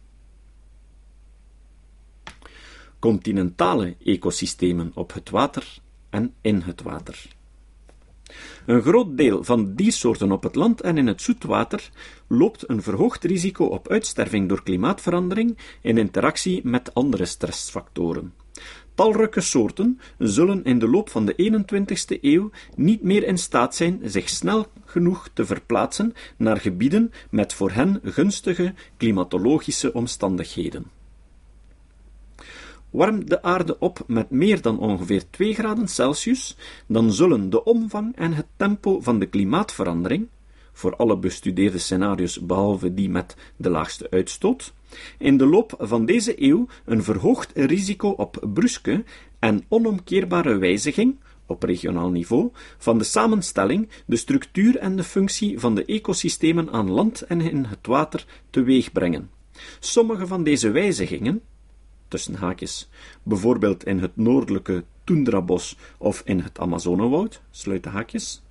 continentale 2.99 3.97
ecosystemen 4.05 4.91
op 4.95 5.13
het 5.13 5.31
water 5.31 5.79
en 6.11 6.35
in 6.41 6.61
het 6.61 6.83
water. 6.83 7.37
Een 8.67 8.83
groot 8.83 9.17
deel 9.17 9.45
van 9.45 9.75
diersoorten 9.75 10.33
op 10.33 10.43
het 10.43 10.55
land 10.55 10.81
en 10.81 10.99
in 10.99 11.07
het 11.07 11.23
zoetwater 11.23 11.91
loopt 12.27 12.69
een 12.69 12.83
verhoogd 12.83 13.25
risico 13.25 13.65
op 13.65 13.89
uitsterving 13.89 14.49
door 14.49 14.63
klimaatverandering 14.63 15.59
in 15.81 15.99
interactie 15.99 16.61
met 16.65 16.95
andere 16.95 17.25
stressfactoren. 17.25 18.35
Talrijke 18.95 19.41
soorten 19.41 20.01
zullen 20.19 20.65
in 20.65 20.79
de 20.79 20.89
loop 20.89 21.11
van 21.11 21.27
de 21.27 21.63
21ste 21.63 22.21
eeuw 22.21 22.51
niet 22.77 23.03
meer 23.03 23.25
in 23.25 23.39
staat 23.39 23.75
zijn 23.75 24.01
zich 24.05 24.29
snel 24.29 24.67
genoeg 24.85 25.29
te 25.33 25.47
verplaatsen 25.47 26.13
naar 26.37 26.57
gebieden 26.57 27.13
met 27.31 27.55
voor 27.55 27.71
hen 27.71 28.01
gunstige 28.05 28.75
klimatologische 28.97 29.93
omstandigheden. 29.93 30.98
Warmt 32.91 33.29
de 33.29 33.43
aarde 33.43 33.79
op 33.79 34.05
met 34.07 34.31
meer 34.31 34.63
dan 34.63 34.79
ongeveer 34.79 35.31
2 35.31 35.55
graden 35.55 35.89
Celsius, 35.89 36.57
dan 36.87 37.13
zullen 37.13 37.51
de 37.51 37.65
omvang 37.65 38.17
en 38.17 38.33
het 38.33 38.47
tempo 38.57 39.01
van 39.01 39.19
de 39.19 39.27
klimaatverandering, 39.27 40.29
voor 40.73 40.97
alle 40.97 41.19
bestudeerde 41.19 41.79
scenario's 41.79 42.41
behalve 42.41 42.95
die 42.95 43.11
met 43.11 43.37
de 43.57 43.71
laagste 43.71 44.11
uitstoot, 44.11 44.73
in 45.19 45.37
de 45.37 45.47
loop 45.47 45.75
van 45.79 46.07
deze 46.07 46.43
eeuw 46.43 46.67
een 46.85 47.03
verhoogd 47.03 47.53
risico 47.55 48.09
op 48.09 48.49
bruske 48.55 49.05
en 49.39 49.65
onomkeerbare 49.69 50.59
wijziging 50.59 51.17
op 51.47 51.63
regionaal 51.63 52.11
niveau 52.11 52.51
van 52.79 52.99
de 52.99 53.05
samenstelling, 53.05 53.89
de 54.07 54.17
structuur 54.17 54.77
en 54.77 54.97
de 54.97 55.05
functie 55.05 55.59
van 55.61 55.75
de 55.75 55.85
ecosystemen 55.85 56.71
aan 56.71 56.91
land 56.91 57.23
en 57.23 57.41
in 57.41 57.65
het 57.65 57.87
water 57.87 58.27
teweeg 58.51 58.93
brengen. 58.93 59.31
Sommige 59.81 60.27
van 60.27 60.43
deze 60.43 60.71
wijzigingen, 60.71 61.43
tussen 62.09 62.35
haakjes, 62.35 62.89
bijvoorbeeld 63.23 63.85
in 63.85 63.99
het 63.99 64.17
noordelijke 64.17 64.85
Tundrabos 65.05 65.77
of 65.99 66.23
in 66.25 66.41
het 66.41 66.59
Amazonewoud, 66.59 67.43
sluiten 67.51 67.91
haakjes, 67.91 68.43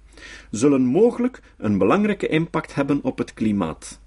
zullen 0.52 0.82
mogelijk 0.82 1.42
een 1.58 1.78
belangrijke 1.78 2.28
impact 2.28 2.76
hebben 2.76 3.00
op 3.04 3.18
het 3.18 3.34
klimaat. 3.34 4.00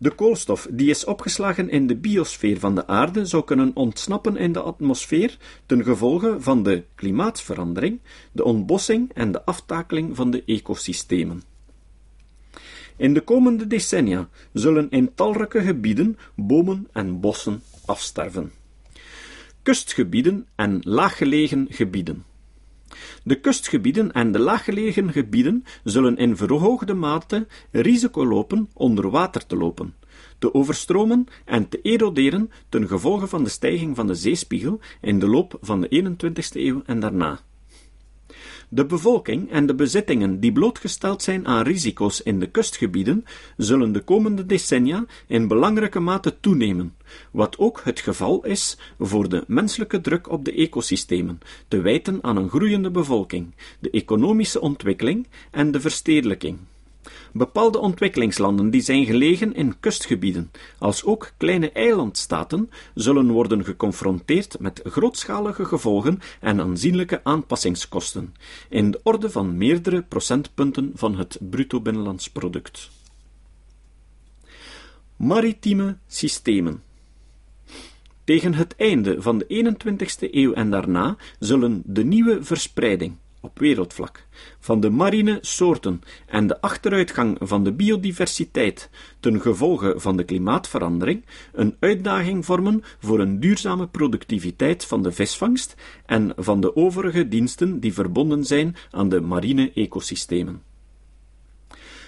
De 0.00 0.10
koolstof 0.10 0.68
die 0.70 0.90
is 0.90 1.04
opgeslagen 1.04 1.70
in 1.70 1.86
de 1.86 1.96
biosfeer 1.96 2.58
van 2.58 2.74
de 2.74 2.86
aarde 2.86 3.26
zou 3.26 3.44
kunnen 3.44 3.70
ontsnappen 3.74 4.36
in 4.36 4.52
de 4.52 4.60
atmosfeer 4.60 5.36
ten 5.66 5.84
gevolge 5.84 6.36
van 6.40 6.62
de 6.62 6.84
klimaatverandering, 6.94 8.00
de 8.32 8.44
ontbossing 8.44 9.10
en 9.14 9.32
de 9.32 9.44
aftakeling 9.44 10.16
van 10.16 10.30
de 10.30 10.42
ecosystemen. 10.44 11.42
In 12.98 13.14
de 13.14 13.20
komende 13.20 13.66
decennia 13.66 14.28
zullen 14.52 14.90
in 14.90 15.14
talrijke 15.14 15.60
gebieden 15.60 16.18
bomen 16.34 16.88
en 16.92 17.20
bossen 17.20 17.62
afsterven. 17.86 18.52
Kustgebieden 19.62 20.46
en 20.54 20.80
laaggelegen 20.82 21.66
gebieden. 21.70 22.24
De 23.22 23.40
kustgebieden 23.40 24.12
en 24.12 24.32
de 24.32 24.38
laaggelegen 24.38 25.12
gebieden 25.12 25.64
zullen 25.84 26.16
in 26.16 26.36
verhoogde 26.36 26.94
mate 26.94 27.46
risico 27.70 28.26
lopen 28.26 28.70
onder 28.74 29.10
water 29.10 29.46
te 29.46 29.56
lopen, 29.56 29.94
te 30.38 30.54
overstromen 30.54 31.26
en 31.44 31.68
te 31.68 31.80
eroderen 31.82 32.50
ten 32.68 32.88
gevolge 32.88 33.26
van 33.26 33.44
de 33.44 33.50
stijging 33.50 33.96
van 33.96 34.06
de 34.06 34.14
zeespiegel 34.14 34.80
in 35.00 35.18
de 35.18 35.28
loop 35.28 35.58
van 35.60 35.80
de 35.80 36.04
21ste 36.04 36.56
eeuw 36.56 36.82
en 36.86 37.00
daarna. 37.00 37.40
De 38.70 38.86
bevolking 38.86 39.50
en 39.50 39.66
de 39.66 39.74
bezittingen 39.74 40.40
die 40.40 40.52
blootgesteld 40.52 41.22
zijn 41.22 41.46
aan 41.46 41.62
risico's 41.62 42.22
in 42.22 42.40
de 42.40 42.46
kustgebieden 42.46 43.24
zullen 43.56 43.92
de 43.92 44.00
komende 44.00 44.46
decennia 44.46 45.04
in 45.26 45.48
belangrijke 45.48 46.00
mate 46.00 46.40
toenemen, 46.40 46.94
wat 47.30 47.58
ook 47.58 47.80
het 47.84 48.00
geval 48.00 48.44
is 48.44 48.78
voor 48.98 49.28
de 49.28 49.44
menselijke 49.46 50.00
druk 50.00 50.30
op 50.30 50.44
de 50.44 50.52
ecosystemen, 50.52 51.38
te 51.68 51.80
wijten 51.80 52.18
aan 52.22 52.36
een 52.36 52.48
groeiende 52.48 52.90
bevolking, 52.90 53.54
de 53.78 53.90
economische 53.90 54.60
ontwikkeling 54.60 55.26
en 55.50 55.70
de 55.70 55.80
verstedelijking. 55.80 56.58
Bepaalde 57.32 57.78
ontwikkelingslanden 57.78 58.70
die 58.70 58.80
zijn 58.80 59.04
gelegen 59.04 59.54
in 59.54 59.80
kustgebieden, 59.80 60.50
als 60.78 61.04
ook 61.04 61.32
kleine 61.36 61.72
eilandstaten, 61.72 62.70
zullen 62.94 63.30
worden 63.30 63.64
geconfronteerd 63.64 64.58
met 64.58 64.80
grootschalige 64.84 65.64
gevolgen 65.64 66.18
en 66.40 66.60
aanzienlijke 66.60 67.20
aanpassingskosten, 67.24 68.34
in 68.68 68.90
de 68.90 69.00
orde 69.02 69.30
van 69.30 69.56
meerdere 69.56 70.02
procentpunten 70.02 70.92
van 70.94 71.16
het 71.16 71.38
bruto 71.50 71.80
binnenlands 71.80 72.30
product. 72.30 72.90
Maritieme 75.16 75.96
systemen 76.06 76.82
tegen 78.24 78.54
het 78.54 78.76
einde 78.76 79.22
van 79.22 79.38
de 79.38 79.46
21ste 79.46 80.30
eeuw 80.30 80.52
en 80.52 80.70
daarna 80.70 81.16
zullen 81.38 81.82
de 81.84 82.04
nieuwe 82.04 82.42
verspreiding, 82.42 83.16
op 83.40 83.58
wereldvlak, 83.58 84.26
van 84.58 84.80
de 84.80 84.90
marine 84.90 85.38
soorten 85.40 86.02
en 86.26 86.46
de 86.46 86.60
achteruitgang 86.60 87.36
van 87.40 87.64
de 87.64 87.72
biodiversiteit 87.72 88.90
ten 89.20 89.40
gevolge 89.40 89.94
van 89.96 90.16
de 90.16 90.24
klimaatverandering 90.24 91.24
een 91.52 91.76
uitdaging 91.80 92.44
vormen 92.44 92.82
voor 92.98 93.20
een 93.20 93.40
duurzame 93.40 93.86
productiviteit 93.86 94.84
van 94.84 95.02
de 95.02 95.12
visvangst 95.12 95.74
en 96.06 96.32
van 96.36 96.60
de 96.60 96.76
overige 96.76 97.28
diensten 97.28 97.80
die 97.80 97.92
verbonden 97.92 98.44
zijn 98.44 98.76
aan 98.90 99.08
de 99.08 99.20
marine 99.20 99.72
ecosystemen. 99.74 100.62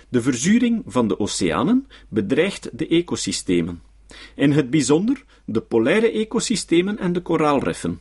De 0.08 0.22
verzuring 0.22 0.82
van 0.86 1.08
de 1.08 1.18
oceanen 1.18 1.86
bedreigt 2.08 2.78
de 2.78 2.88
ecosystemen, 2.88 3.82
in 4.34 4.52
het 4.52 4.70
bijzonder 4.70 5.24
de 5.44 5.60
polaire 5.60 6.10
ecosystemen 6.10 6.98
en 6.98 7.12
de 7.12 7.20
koraalriffen 7.20 8.00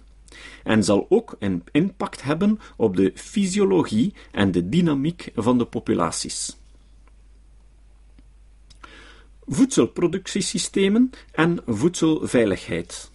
en 0.64 0.84
zal 0.84 1.06
ook 1.10 1.36
een 1.40 1.64
impact 1.72 2.24
hebben 2.24 2.60
op 2.78 2.96
de 2.96 3.12
fysiologie 3.16 4.14
en 4.32 4.52
de 4.52 4.70
dynamiek 4.70 5.32
van 5.36 5.58
de 5.58 5.66
populaties. 5.66 6.58
Voedselproductiesystemen 9.46 11.10
en 11.32 11.60
voedselveiligheid. 11.66 13.12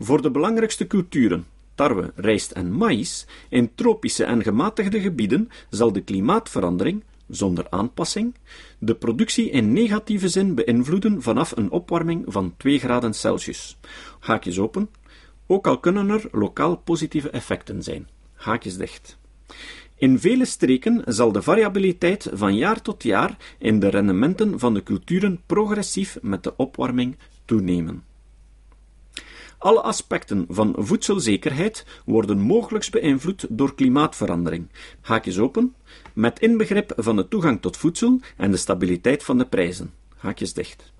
Voor 0.00 0.22
de 0.22 0.30
belangrijkste 0.30 0.86
culturen, 0.86 1.46
tarwe, 1.74 2.12
rijst 2.14 2.50
en 2.50 2.72
maïs, 2.72 3.26
in 3.48 3.74
tropische 3.74 4.24
en 4.24 4.42
gematigde 4.42 5.00
gebieden 5.00 5.48
zal 5.70 5.92
de 5.92 6.00
klimaatverandering, 6.00 7.04
zonder 7.28 7.66
aanpassing, 7.70 8.34
de 8.78 8.94
productie 8.94 9.50
in 9.50 9.72
negatieve 9.72 10.28
zin 10.28 10.54
beïnvloeden 10.54 11.22
vanaf 11.22 11.56
een 11.56 11.70
opwarming 11.70 12.24
van 12.26 12.54
2 12.56 12.78
graden 12.78 13.14
Celsius. 13.14 13.76
Haakjes 14.20 14.58
open, 14.58 14.88
ook 15.46 15.66
al 15.66 15.78
kunnen 15.78 16.08
er 16.08 16.28
lokaal 16.32 16.76
positieve 16.76 17.30
effecten 17.30 17.82
zijn. 17.82 18.08
Haakjes 18.34 18.76
dicht. 18.76 19.18
In 19.98 20.18
vele 20.18 20.44
streken 20.44 21.02
zal 21.04 21.32
de 21.32 21.42
variabiliteit 21.42 22.30
van 22.32 22.56
jaar 22.56 22.82
tot 22.82 23.02
jaar 23.02 23.36
in 23.58 23.80
de 23.80 23.88
rendementen 23.88 24.58
van 24.58 24.74
de 24.74 24.82
culturen 24.82 25.40
progressief 25.46 26.18
met 26.22 26.42
de 26.42 26.56
opwarming 26.56 27.16
toenemen. 27.44 28.04
Alle 29.58 29.80
aspecten 29.80 30.46
van 30.48 30.74
voedselzekerheid 30.78 31.86
worden 32.04 32.38
mogelijk 32.38 32.90
beïnvloed 32.90 33.46
door 33.48 33.74
klimaatverandering. 33.74 34.68
Haakjes 35.00 35.38
open, 35.38 35.74
met 36.12 36.40
inbegrip 36.40 36.92
van 36.96 37.16
de 37.16 37.28
toegang 37.28 37.60
tot 37.60 37.76
voedsel 37.76 38.20
en 38.36 38.50
de 38.50 38.56
stabiliteit 38.56 39.24
van 39.24 39.38
de 39.38 39.46
prijzen. 39.46 39.92
Haakjes 40.16 40.52
dicht. 40.52 40.92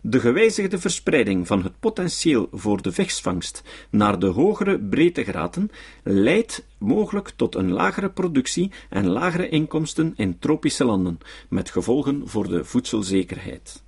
De 0.00 0.20
gewijzigde 0.20 0.78
verspreiding 0.78 1.46
van 1.46 1.62
het 1.62 1.80
potentieel 1.80 2.48
voor 2.52 2.82
de 2.82 2.92
visvangst 2.92 3.62
naar 3.90 4.18
de 4.18 4.26
hogere 4.26 4.78
breedtegraden 4.80 5.70
leidt 6.02 6.66
mogelijk 6.78 7.32
tot 7.36 7.54
een 7.54 7.72
lagere 7.72 8.10
productie 8.10 8.70
en 8.88 9.08
lagere 9.08 9.48
inkomsten 9.48 10.12
in 10.16 10.38
tropische 10.38 10.84
landen, 10.84 11.18
met 11.48 11.70
gevolgen 11.70 12.28
voor 12.28 12.48
de 12.48 12.64
voedselzekerheid. 12.64 13.82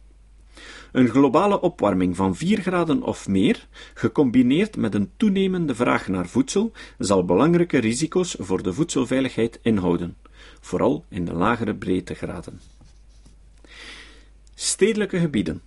Een 0.93 1.09
globale 1.09 1.61
opwarming 1.61 2.17
van 2.17 2.37
4 2.37 2.61
graden 2.61 3.03
of 3.03 3.29
meer, 3.29 3.67
gecombineerd 3.95 4.77
met 4.77 4.95
een 4.95 5.11
toenemende 5.17 5.75
vraag 5.75 6.09
naar 6.09 6.29
voedsel, 6.29 6.73
zal 6.99 7.25
belangrijke 7.25 7.79
risico's 7.79 8.37
voor 8.39 8.63
de 8.63 8.73
voedselveiligheid 8.73 9.59
inhouden, 9.63 10.17
vooral 10.61 11.05
in 11.09 11.25
de 11.25 11.33
lagere 11.33 11.75
breedtegraden. 11.75 12.61
Stedelijke 14.55 15.19
gebieden 15.19 15.63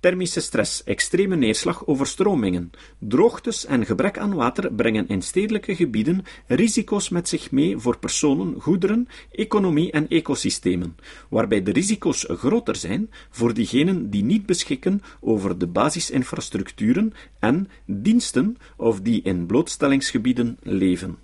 Thermische 0.00 0.40
stress, 0.40 0.84
extreme 0.84 1.36
neerslag, 1.36 1.86
overstromingen, 1.86 2.70
droogtes 2.98 3.66
en 3.66 3.86
gebrek 3.86 4.18
aan 4.18 4.34
water 4.34 4.72
brengen 4.72 5.08
in 5.08 5.22
stedelijke 5.22 5.76
gebieden 5.76 6.24
risico's 6.46 7.08
met 7.08 7.28
zich 7.28 7.50
mee 7.50 7.78
voor 7.78 7.98
personen, 7.98 8.60
goederen, 8.60 9.08
economie 9.30 9.90
en 9.92 10.08
ecosystemen, 10.08 10.96
waarbij 11.28 11.62
de 11.62 11.72
risico's 11.72 12.24
groter 12.28 12.76
zijn 12.76 13.10
voor 13.30 13.54
diegenen 13.54 14.10
die 14.10 14.24
niet 14.24 14.46
beschikken 14.46 15.02
over 15.20 15.58
de 15.58 15.66
basisinfrastructuren 15.66 17.12
en 17.38 17.68
diensten 17.84 18.56
of 18.76 19.00
die 19.00 19.22
in 19.22 19.46
blootstellingsgebieden 19.46 20.58
leven. 20.62 21.18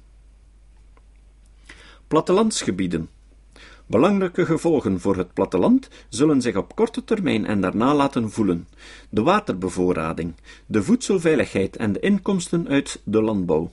Plattelandsgebieden 2.09 3.09
Belangrijke 3.89 4.47
gevolgen 4.47 5.01
voor 5.01 5.17
het 5.17 5.33
platteland 5.33 5.89
zullen 6.09 6.43
zich 6.43 6.57
op 6.57 6.75
korte 6.75 7.05
termijn 7.05 7.47
en 7.47 7.61
daarna 7.61 7.95
laten 7.95 8.31
voelen: 8.31 8.69
de 9.09 9.23
waterbevoorrading, 9.23 10.35
de 10.67 10.83
voedselveiligheid 10.83 11.77
en 11.77 11.93
de 11.93 12.01
inkomsten 12.01 12.69
uit 12.69 13.01
de 13.05 13.23
landbouw. 13.23 13.71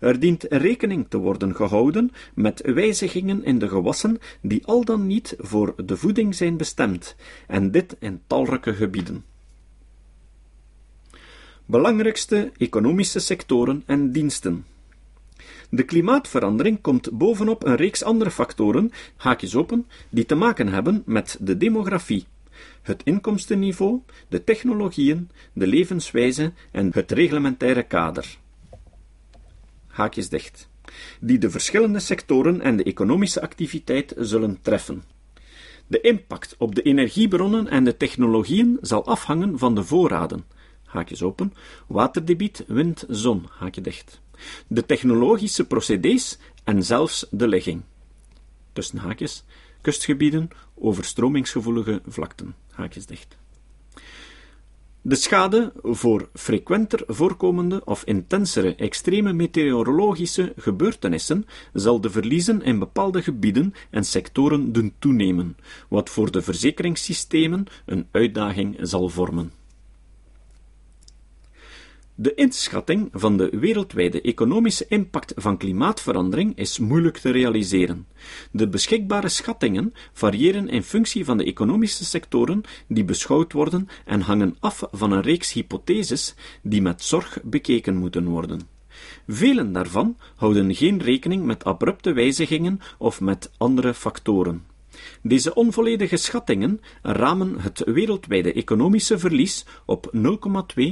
Er 0.00 0.20
dient 0.20 0.46
rekening 0.48 1.06
te 1.08 1.18
worden 1.18 1.54
gehouden 1.54 2.12
met 2.34 2.60
wijzigingen 2.64 3.44
in 3.44 3.58
de 3.58 3.68
gewassen 3.68 4.18
die 4.40 4.66
al 4.66 4.84
dan 4.84 5.06
niet 5.06 5.34
voor 5.38 5.74
de 5.84 5.96
voeding 5.96 6.34
zijn 6.34 6.56
bestemd, 6.56 7.16
en 7.46 7.70
dit 7.70 7.96
in 7.98 8.20
talrijke 8.26 8.74
gebieden. 8.74 9.24
Belangrijkste 11.66 12.52
economische 12.56 13.18
sectoren 13.18 13.82
en 13.86 14.12
diensten. 14.12 14.64
De 15.74 15.82
klimaatverandering 15.82 16.80
komt 16.80 17.10
bovenop 17.10 17.64
een 17.64 17.76
reeks 17.76 18.02
andere 18.02 18.30
factoren, 18.30 18.90
haakjes 19.16 19.54
open, 19.54 19.86
die 20.08 20.26
te 20.26 20.34
maken 20.34 20.68
hebben 20.68 21.02
met 21.06 21.36
de 21.40 21.56
demografie, 21.56 22.26
het 22.82 23.02
inkomstenniveau, 23.04 24.00
de 24.28 24.44
technologieën, 24.44 25.30
de 25.52 25.66
levenswijze 25.66 26.52
en 26.70 26.90
het 26.92 27.10
reglementaire 27.10 27.82
kader. 27.82 28.38
Haakjes 29.86 30.28
dicht. 30.28 30.68
Die 31.20 31.38
de 31.38 31.50
verschillende 31.50 32.00
sectoren 32.00 32.60
en 32.60 32.76
de 32.76 32.84
economische 32.84 33.40
activiteit 33.40 34.14
zullen 34.16 34.58
treffen. 34.62 35.02
De 35.86 36.00
impact 36.00 36.54
op 36.58 36.74
de 36.74 36.82
energiebronnen 36.82 37.68
en 37.68 37.84
de 37.84 37.96
technologieën 37.96 38.78
zal 38.80 39.06
afhangen 39.06 39.58
van 39.58 39.74
de 39.74 39.84
voorraden. 39.84 40.44
Haakjes 40.84 41.22
open. 41.22 41.52
Waterdebiet, 41.86 42.64
wind, 42.66 43.04
zon. 43.08 43.46
Haakje 43.58 43.80
dicht 43.80 44.21
de 44.66 44.86
technologische 44.86 45.64
procedés 45.64 46.38
en 46.64 46.82
zelfs 46.82 47.26
de 47.30 47.48
ligging. 47.48 47.82
Tussen 48.72 48.98
haakjes, 48.98 49.44
kustgebieden, 49.80 50.48
overstromingsgevoelige 50.74 52.00
vlakten. 52.06 52.54
Haakjes 52.70 53.06
dicht. 53.06 53.40
De 55.04 55.14
schade 55.14 55.72
voor 55.82 56.28
frequenter 56.34 57.02
voorkomende 57.06 57.84
of 57.84 58.04
intensere 58.04 58.74
extreme 58.74 59.32
meteorologische 59.32 60.52
gebeurtenissen 60.56 61.46
zal 61.72 62.00
de 62.00 62.10
verliezen 62.10 62.62
in 62.62 62.78
bepaalde 62.78 63.22
gebieden 63.22 63.74
en 63.90 64.04
sectoren 64.04 64.72
doen 64.72 64.94
toenemen, 64.98 65.56
wat 65.88 66.10
voor 66.10 66.30
de 66.30 66.42
verzekeringssystemen 66.42 67.66
een 67.86 68.06
uitdaging 68.10 68.76
zal 68.80 69.08
vormen. 69.08 69.61
De 72.22 72.34
inschatting 72.34 73.08
van 73.12 73.36
de 73.36 73.48
wereldwijde 73.50 74.20
economische 74.20 74.84
impact 74.88 75.32
van 75.36 75.56
klimaatverandering 75.56 76.56
is 76.56 76.78
moeilijk 76.78 77.18
te 77.18 77.30
realiseren. 77.30 78.06
De 78.50 78.68
beschikbare 78.68 79.28
schattingen 79.28 79.94
variëren 80.12 80.68
in 80.68 80.82
functie 80.82 81.24
van 81.24 81.36
de 81.36 81.44
economische 81.44 82.04
sectoren 82.04 82.62
die 82.86 83.04
beschouwd 83.04 83.52
worden 83.52 83.88
en 84.04 84.20
hangen 84.20 84.56
af 84.60 84.82
van 84.90 85.12
een 85.12 85.22
reeks 85.22 85.52
hypotheses 85.52 86.34
die 86.62 86.82
met 86.82 87.02
zorg 87.02 87.38
bekeken 87.42 87.96
moeten 87.96 88.24
worden. 88.24 88.60
Velen 89.28 89.72
daarvan 89.72 90.16
houden 90.36 90.74
geen 90.74 91.02
rekening 91.02 91.44
met 91.44 91.64
abrupte 91.64 92.12
wijzigingen 92.12 92.80
of 92.98 93.20
met 93.20 93.50
andere 93.56 93.94
factoren. 93.94 94.64
Deze 95.22 95.54
onvolledige 95.54 96.16
schattingen 96.16 96.80
ramen 97.02 97.60
het 97.60 97.82
wereldwijde 97.84 98.52
economische 98.52 99.18
verlies 99.18 99.66
op 99.86 100.12
0,2 100.16 100.82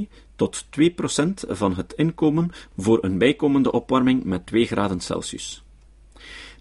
tot 0.41 0.65
2% 0.65 1.49
van 1.49 1.75
het 1.75 1.93
inkomen 1.93 2.51
voor 2.77 2.99
een 3.05 3.19
bijkomende 3.19 3.73
opwarming 3.73 4.25
met 4.25 4.47
2 4.47 4.67
graden 4.67 5.01
Celsius. 5.01 5.63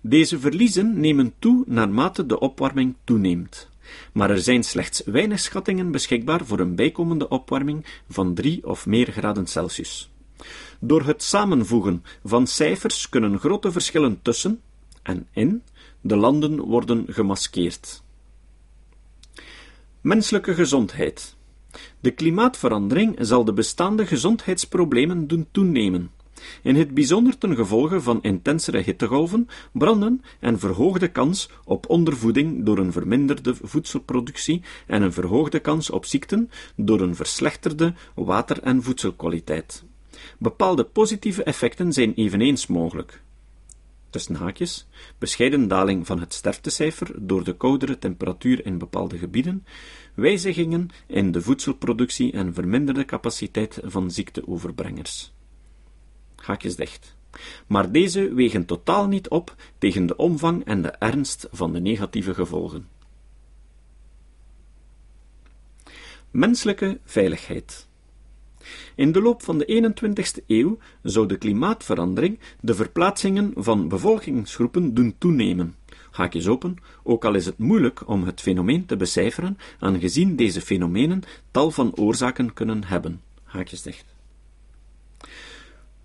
Deze 0.02 0.39
verliezen 0.39 1.00
nemen 1.00 1.34
toe 1.39 1.63
naarmate 1.68 2.26
de 2.26 2.39
opwarming 2.39 2.96
toeneemt. 3.04 3.70
Maar 4.12 4.30
er 4.30 4.42
zijn 4.42 4.63
slechts 4.63 5.04
weinig 5.06 5.39
schattingen 5.39 5.92
beschikbaar 5.92 6.46
voor 6.46 6.60
een 6.60 6.76
bijkomende 6.76 7.28
opwarming 7.28 7.86
van 8.10 8.34
3 8.34 8.68
of 8.68 8.86
meer 8.86 9.12
graden 9.12 9.48
Celsius. 9.48 10.12
Door 10.80 11.04
het 11.04 11.24
samenvoegen 11.24 12.04
van 12.24 12.48
cijfers 12.48 13.10
kunnen 13.10 13.39
grote 13.39 13.72
verschillen 13.72 14.20
tussen 14.22 14.62
en 15.02 15.28
in 15.34 15.63
de 16.02 16.15
landen 16.15 16.60
worden 16.60 17.06
gemaskeerd. 17.08 18.04
Menselijke 20.02 20.54
gezondheid. 20.54 21.38
De 22.00 22.12
klimaatverandering 22.12 23.16
zal 23.20 23.46
de 23.46 23.54
bestaande 23.54 24.06
gezondheidsproblemen 24.06 25.28
doen 25.28 25.48
toenemen, 25.52 26.12
in 26.64 26.76
het 26.76 26.94
bijzonder 26.94 27.38
ten 27.38 27.56
gevolge 27.56 28.02
van 28.02 28.22
intensere 28.22 28.80
hittegolven, 28.80 29.48
branden 29.72 30.22
en 30.40 30.60
verhoogde 30.60 31.08
kans 31.08 31.50
op 31.66 31.90
ondervoeding 31.90 32.66
door 32.66 32.78
een 32.78 32.92
verminderde 32.92 33.56
voedselproductie 33.62 34.62
en 34.88 35.02
een 35.02 35.14
verhoogde 35.14 35.60
kans 35.60 35.90
op 35.90 36.06
ziekten 36.06 36.50
door 36.76 37.02
een 37.02 37.16
verslechterde 37.16 37.94
water- 38.16 38.64
en 38.64 38.84
voedselkwaliteit. 38.84 39.84
Bepaalde 40.38 40.84
positieve 40.84 41.44
effecten 41.44 41.94
zijn 41.94 42.14
eveneens 42.14 42.68
mogelijk 42.68 43.22
tussen 44.10 44.36
haakjes, 44.36 44.88
bescheiden 45.18 45.68
daling 45.68 46.06
van 46.06 46.20
het 46.20 46.34
sterftecijfer 46.34 47.12
door 47.18 47.44
de 47.44 47.58
koudere 47.58 47.98
temperatuur 47.98 48.66
in 48.66 48.78
bepaalde 48.78 49.18
gebieden, 49.18 49.66
wijzigingen 50.19 50.89
in 51.08 51.32
de 51.32 51.41
voedselproductie 51.41 52.32
en 52.32 52.53
verminderde 52.53 53.05
capaciteit 53.05 53.79
van 53.84 54.12
ziekteoverbrengers. 54.12 55.34
Haakjes 56.36 56.75
dicht. 56.75 57.17
Maar 57.67 57.91
deze 57.91 58.34
wegen 58.34 58.65
totaal 58.65 59.08
niet 59.08 59.29
op 59.29 59.55
tegen 59.77 60.05
de 60.05 60.15
omvang 60.15 60.65
en 60.65 60.82
de 60.82 60.89
ernst 60.89 61.47
van 61.51 61.73
de 61.73 61.79
negatieve 61.79 62.34
gevolgen. 62.34 62.88
Menselijke 66.32 66.99
veiligheid. 67.03 67.88
In 68.95 69.12
de 69.12 69.21
loop 69.21 69.43
van 69.43 69.58
de 69.58 69.93
21ste 69.93 70.45
eeuw 70.47 70.77
zou 71.03 71.27
de 71.27 71.38
klimaatverandering 71.38 72.39
de 72.62 72.75
verplaatsingen 72.75 73.51
van 73.55 73.88
bevolkingsgroepen 73.88 74.93
doen 74.93 75.15
toenemen. 75.17 75.75
Haakjes 76.12 76.48
open, 76.48 76.76
ook 77.04 77.26
al 77.26 77.36
is 77.36 77.45
het 77.45 77.58
moeilijk 77.58 78.08
om 78.08 78.24
het 78.24 78.41
fenomeen 78.41 78.86
te 78.86 78.98
becijferen, 78.98 79.58
aangezien 79.80 80.36
deze 80.36 80.62
fenomenen 80.62 81.24
tal 81.52 81.72
van 81.72 81.95
oorzaken 81.95 82.54
kunnen 82.54 82.84
hebben. 82.84 83.22
Haakjes 83.43 83.82
dicht. 83.82 84.06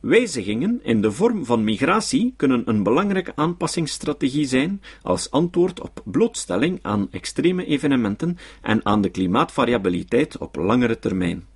Wijzigingen 0.05 0.81
in 0.83 1.01
de 1.01 1.13
vorm 1.13 1.45
van 1.45 1.65
migratie 1.65 2.35
kunnen 2.37 2.63
een 2.69 2.83
belangrijke 2.83 3.33
aanpassingsstrategie 3.37 4.47
zijn 4.47 4.83
als 5.03 5.31
antwoord 5.31 5.81
op 5.81 6.03
blootstelling 6.05 6.79
aan 6.83 7.09
extreme 7.11 7.65
evenementen 7.65 8.39
en 8.63 8.85
aan 8.85 9.01
de 9.01 9.09
klimaatvariabiliteit 9.09 10.39
op 10.39 10.57
langere 10.57 10.99
termijn. 10.99 11.47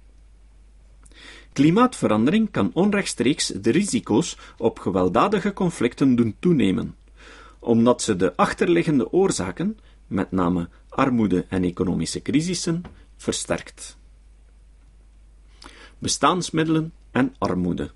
Klimaatverandering 1.52 2.50
kan 2.50 2.70
onrechtstreeks 2.74 3.46
de 3.46 3.70
risico's 3.70 4.38
op 4.58 4.78
gewelddadige 4.78 5.52
conflicten 5.52 6.16
doen 6.16 6.37
toenemen, 6.38 6.94
omdat 7.68 8.02
ze 8.02 8.16
de 8.16 8.37
achterliggende 8.37 9.12
oorzaken, 9.12 9.78
met 10.07 10.31
name 10.31 10.68
armoede 10.88 11.46
en 11.48 11.64
economische 11.64 12.22
crisissen, 12.22 12.83
versterkt. 13.16 13.96
Bestaansmiddelen 15.98 16.92
en 17.11 17.35
armoede. 17.38 17.90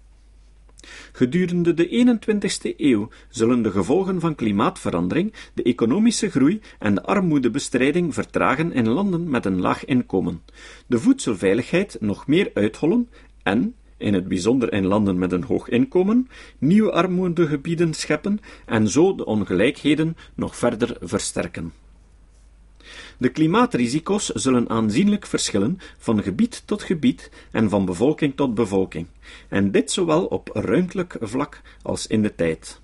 Gedurende 1.12 1.74
de 1.74 1.88
21ste 1.88 2.76
eeuw 2.76 3.08
zullen 3.28 3.62
de 3.62 3.70
gevolgen 3.70 4.20
van 4.20 4.34
klimaatverandering 4.34 5.32
de 5.54 5.62
economische 5.62 6.30
groei 6.30 6.60
en 6.78 6.94
de 6.94 7.02
armoedebestrijding 7.02 8.14
vertragen 8.14 8.72
in 8.72 8.88
landen 8.88 9.30
met 9.30 9.44
een 9.44 9.60
laag 9.60 9.84
inkomen, 9.84 10.42
de 10.86 10.98
voedselveiligheid 10.98 11.96
nog 12.00 12.26
meer 12.26 12.50
uithollen 12.54 13.08
en, 13.42 13.74
in 14.02 14.14
het 14.14 14.28
bijzonder 14.28 14.72
in 14.72 14.86
landen 14.86 15.18
met 15.18 15.32
een 15.32 15.44
hoog 15.44 15.68
inkomen, 15.68 16.28
nieuwe 16.58 16.92
armoedegebieden 16.92 17.94
scheppen 17.94 18.40
en 18.66 18.88
zo 18.88 19.14
de 19.14 19.24
ongelijkheden 19.24 20.16
nog 20.34 20.56
verder 20.56 20.96
versterken. 21.00 21.72
De 23.18 23.28
klimaatrisico's 23.28 24.26
zullen 24.26 24.68
aanzienlijk 24.68 25.26
verschillen 25.26 25.78
van 25.98 26.22
gebied 26.22 26.62
tot 26.66 26.82
gebied 26.82 27.30
en 27.50 27.68
van 27.68 27.84
bevolking 27.84 28.36
tot 28.36 28.54
bevolking, 28.54 29.06
en 29.48 29.70
dit 29.70 29.90
zowel 29.90 30.24
op 30.24 30.50
ruimtelijk 30.52 31.16
vlak 31.20 31.60
als 31.82 32.06
in 32.06 32.22
de 32.22 32.34
tijd. 32.34 32.80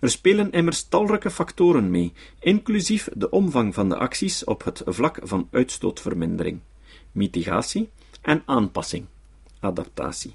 Er 0.00 0.10
spelen 0.10 0.50
immers 0.50 0.82
talrijke 0.82 1.30
factoren 1.30 1.90
mee, 1.90 2.12
inclusief 2.38 3.08
de 3.14 3.30
omvang 3.30 3.74
van 3.74 3.88
de 3.88 3.96
acties 3.96 4.44
op 4.44 4.64
het 4.64 4.82
vlak 4.86 5.18
van 5.22 5.48
uitstootvermindering, 5.50 6.60
mitigatie 7.12 7.90
en 8.22 8.42
aanpassing 8.46 9.06
adaptatie. 9.60 10.34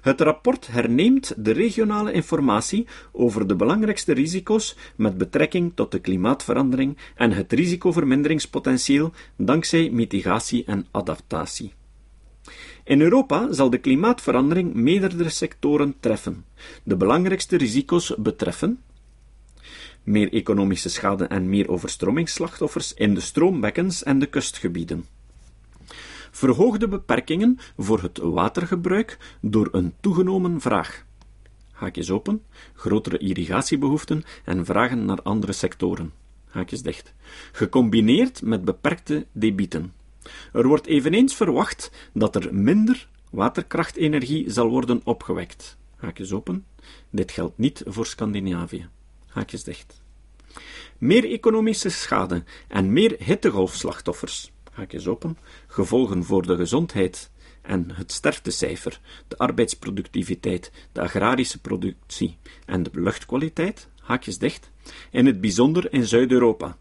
Het 0.00 0.20
rapport 0.20 0.66
herneemt 0.66 1.44
de 1.44 1.52
regionale 1.52 2.12
informatie 2.12 2.86
over 3.12 3.46
de 3.46 3.56
belangrijkste 3.56 4.12
risico's 4.12 4.76
met 4.96 5.18
betrekking 5.18 5.72
tot 5.74 5.92
de 5.92 5.98
klimaatverandering 5.98 6.96
en 7.14 7.32
het 7.32 7.52
risicoverminderingspotentieel 7.52 9.12
dankzij 9.36 9.90
mitigatie 9.90 10.64
en 10.64 10.86
adaptatie. 10.90 11.72
In 12.84 13.00
Europa 13.00 13.52
zal 13.52 13.70
de 13.70 13.78
klimaatverandering 13.78 14.74
meerdere 14.74 15.28
sectoren 15.28 15.94
treffen. 16.00 16.44
De 16.82 16.96
belangrijkste 16.96 17.56
risico's 17.56 18.14
betreffen 18.18 18.80
meer 20.02 20.32
economische 20.32 20.88
schade 20.88 21.24
en 21.24 21.48
meer 21.48 21.68
overstromingsslachtoffers 21.68 22.94
in 22.94 23.14
de 23.14 23.20
stroombekkens 23.20 24.02
en 24.02 24.18
de 24.18 24.26
kustgebieden 24.26 25.04
verhoogde 26.30 26.88
beperkingen 26.88 27.58
voor 27.76 28.02
het 28.02 28.18
watergebruik 28.18 29.36
door 29.40 29.68
een 29.72 29.94
toegenomen 30.00 30.60
vraag. 30.60 31.04
Haakjes 31.72 32.10
open, 32.10 32.42
grotere 32.74 33.18
irrigatiebehoeften 33.18 34.24
en 34.44 34.64
vragen 34.64 35.04
naar 35.04 35.22
andere 35.22 35.52
sectoren. 35.52 36.12
Haakjes 36.48 36.82
dicht. 36.82 37.14
Gecombineerd 37.52 38.42
met 38.42 38.64
beperkte 38.64 39.26
debieten. 39.32 39.92
Er 40.52 40.66
wordt 40.66 40.86
eveneens 40.86 41.34
verwacht 41.34 41.90
dat 42.12 42.36
er 42.36 42.54
minder 42.54 43.08
waterkrachtenergie 43.30 44.50
zal 44.50 44.68
worden 44.68 45.00
opgewekt. 45.04 45.76
Haakjes 45.96 46.32
open. 46.32 46.66
Dit 47.10 47.32
geldt 47.32 47.58
niet 47.58 47.82
voor 47.86 48.06
Scandinavië. 48.06 48.88
Haakjes 49.26 49.64
dicht. 49.64 50.02
Meer 50.98 51.30
economische 51.30 51.88
schade 51.88 52.44
en 52.68 52.92
meer 52.92 53.16
hittegolfslachtoffers 53.18 54.50
haakjes 54.78 55.06
open, 55.06 55.38
gevolgen 55.66 56.24
voor 56.24 56.46
de 56.46 56.56
gezondheid 56.56 57.30
en 57.62 57.90
het 57.92 58.12
sterftecijfer, 58.12 59.00
de 59.28 59.38
arbeidsproductiviteit, 59.38 60.72
de 60.92 61.00
agrarische 61.00 61.60
productie 61.60 62.36
en 62.66 62.82
de 62.82 62.90
luchtkwaliteit, 62.92 63.88
haakjes 64.00 64.38
dicht, 64.38 64.70
in 65.10 65.26
het 65.26 65.40
bijzonder 65.40 65.92
in 65.92 66.06
Zuid-Europa. 66.06 66.76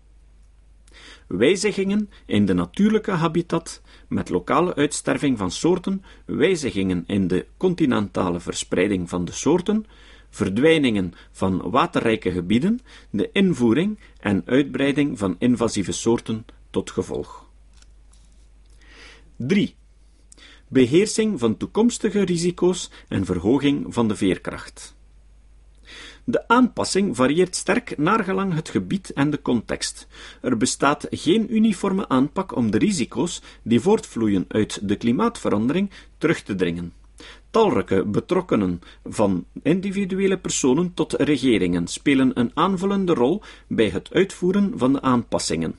Wijzigingen 1.28 2.10
in 2.26 2.46
de 2.46 2.54
natuurlijke 2.54 3.12
habitat 3.12 3.82
met 4.08 4.30
lokale 4.30 4.76
uitsterving 4.76 5.38
van 5.38 5.52
soorten, 5.52 6.04
wijzigingen 6.26 7.04
in 7.08 7.28
de 7.28 7.46
continentale 7.58 8.40
verspreiding 8.40 9.10
van 9.10 9.26
de 9.26 9.32
soorten, 9.32 9.86
verdwijningen 10.30 11.14
van 11.32 11.70
waterrijke 11.70 12.32
gebieden, 12.32 12.80
de 13.10 13.30
invoering 13.32 14.00
en 14.20 14.44
uitbreiding 14.46 15.18
van 15.18 15.36
invasieve 15.40 15.92
soorten 15.92 16.46
tot 16.70 16.92
gevolg. 16.92 17.47
3. 19.38 19.76
beheersing 20.67 21.39
van 21.39 21.58
toekomstige 21.58 22.21
risico's 22.21 22.89
en 23.08 23.26
verhoging 23.26 23.93
van 23.93 24.08
de 24.08 24.15
veerkracht. 24.15 24.95
De 26.23 26.47
aanpassing 26.47 27.15
varieert 27.15 27.56
sterk 27.56 27.97
naargelang 27.97 28.54
het 28.54 28.69
gebied 28.69 29.13
en 29.13 29.30
de 29.30 29.41
context. 29.41 30.08
Er 30.41 30.58
bestaat 30.58 31.08
geen 31.10 31.56
uniforme 31.56 32.10
aanpak 32.10 32.56
om 32.56 32.71
de 32.71 32.78
risico's 32.78 33.41
die 33.62 33.80
voortvloeien 33.80 34.45
uit 34.47 34.80
de 34.88 34.95
klimaatverandering 34.95 35.89
terug 36.17 36.41
te 36.41 36.56
dringen. 36.56 36.93
Talrijke 37.50 38.06
betrokkenen, 38.06 38.82
van 39.04 39.45
individuele 39.63 40.38
personen 40.38 40.93
tot 40.93 41.13
regeringen, 41.13 41.88
spelen 41.88 42.32
een 42.34 42.52
aanvullende 42.54 43.13
rol 43.13 43.41
bij 43.67 43.89
het 43.89 44.13
uitvoeren 44.13 44.73
van 44.76 44.93
de 44.93 45.02
aanpassingen. 45.02 45.76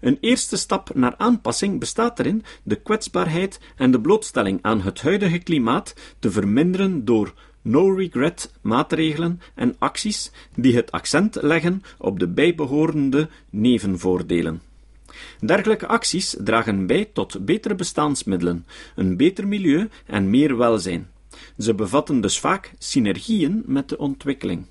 Een 0.00 0.18
eerste 0.20 0.56
stap 0.56 0.94
naar 0.94 1.14
aanpassing 1.16 1.80
bestaat 1.80 2.18
erin 2.18 2.44
de 2.62 2.76
kwetsbaarheid 2.76 3.60
en 3.76 3.90
de 3.90 4.00
blootstelling 4.00 4.58
aan 4.62 4.80
het 4.80 5.00
huidige 5.00 5.38
klimaat 5.38 5.94
te 6.18 6.30
verminderen 6.30 7.04
door 7.04 7.34
no-regret 7.62 8.52
maatregelen 8.60 9.40
en 9.54 9.74
acties 9.78 10.30
die 10.56 10.76
het 10.76 10.90
accent 10.90 11.38
leggen 11.40 11.82
op 11.98 12.18
de 12.18 12.28
bijbehorende 12.28 13.28
nevenvoordelen. 13.50 14.62
Dergelijke 15.40 15.86
acties 15.86 16.36
dragen 16.38 16.86
bij 16.86 17.10
tot 17.12 17.44
betere 17.44 17.74
bestaansmiddelen, 17.74 18.66
een 18.94 19.16
beter 19.16 19.48
milieu 19.48 19.88
en 20.06 20.30
meer 20.30 20.56
welzijn. 20.56 21.10
Ze 21.58 21.74
bevatten 21.74 22.20
dus 22.20 22.38
vaak 22.40 22.72
synergieën 22.78 23.62
met 23.66 23.88
de 23.88 23.98
ontwikkeling. 23.98 24.66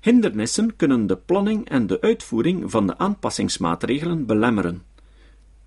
Hindernissen 0.00 0.76
kunnen 0.76 1.06
de 1.06 1.16
planning 1.16 1.68
en 1.68 1.86
de 1.86 2.00
uitvoering 2.00 2.70
van 2.70 2.86
de 2.86 2.98
aanpassingsmaatregelen 2.98 4.26
belemmeren. 4.26 4.82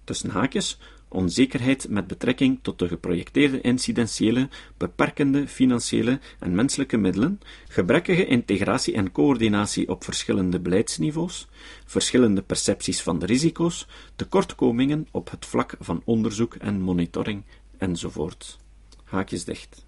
Tussen 0.03 0.29
haakjes, 0.29 0.79
onzekerheid 1.07 1.89
met 1.89 2.07
betrekking 2.07 2.59
tot 2.61 2.79
de 2.79 2.87
geprojecteerde 2.87 3.61
incidentiële, 3.61 4.49
beperkende 4.77 5.47
financiële 5.47 6.19
en 6.39 6.55
menselijke 6.55 6.97
middelen, 6.97 7.39
gebrekkige 7.67 8.25
integratie 8.25 8.93
en 8.93 9.11
coördinatie 9.11 9.89
op 9.89 10.03
verschillende 10.03 10.59
beleidsniveaus, 10.59 11.47
verschillende 11.85 12.41
percepties 12.41 13.01
van 13.01 13.19
de 13.19 13.25
risico's, 13.25 13.87
tekortkomingen 14.15 15.07
op 15.11 15.31
het 15.31 15.45
vlak 15.45 15.75
van 15.79 16.01
onderzoek 16.05 16.55
en 16.55 16.81
monitoring, 16.81 17.43
enzovoort. 17.77 18.57
Haakjes 19.03 19.45
dicht. 19.45 19.85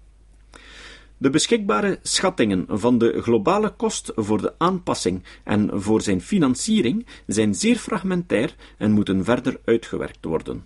De 1.18 1.30
beschikbare 1.30 1.98
schattingen 2.02 2.64
van 2.68 2.98
de 2.98 3.22
globale 3.22 3.70
kost 3.70 4.12
voor 4.14 4.40
de 4.40 4.54
aanpassing 4.58 5.22
en 5.44 5.70
voor 5.82 6.02
zijn 6.02 6.20
financiering 6.20 7.06
zijn 7.26 7.54
zeer 7.54 7.76
fragmentair 7.76 8.54
en 8.78 8.90
moeten 8.90 9.24
verder 9.24 9.60
uitgewerkt 9.64 10.24
worden. 10.24 10.64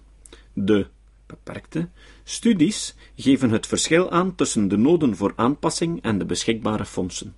De 0.52 0.86
beperkte 1.26 1.88
studies 2.24 2.94
geven 3.16 3.50
het 3.50 3.66
verschil 3.66 4.10
aan 4.10 4.34
tussen 4.34 4.68
de 4.68 4.76
noden 4.76 5.16
voor 5.16 5.32
aanpassing 5.36 6.02
en 6.02 6.18
de 6.18 6.24
beschikbare 6.24 6.84
fondsen. 6.84 7.34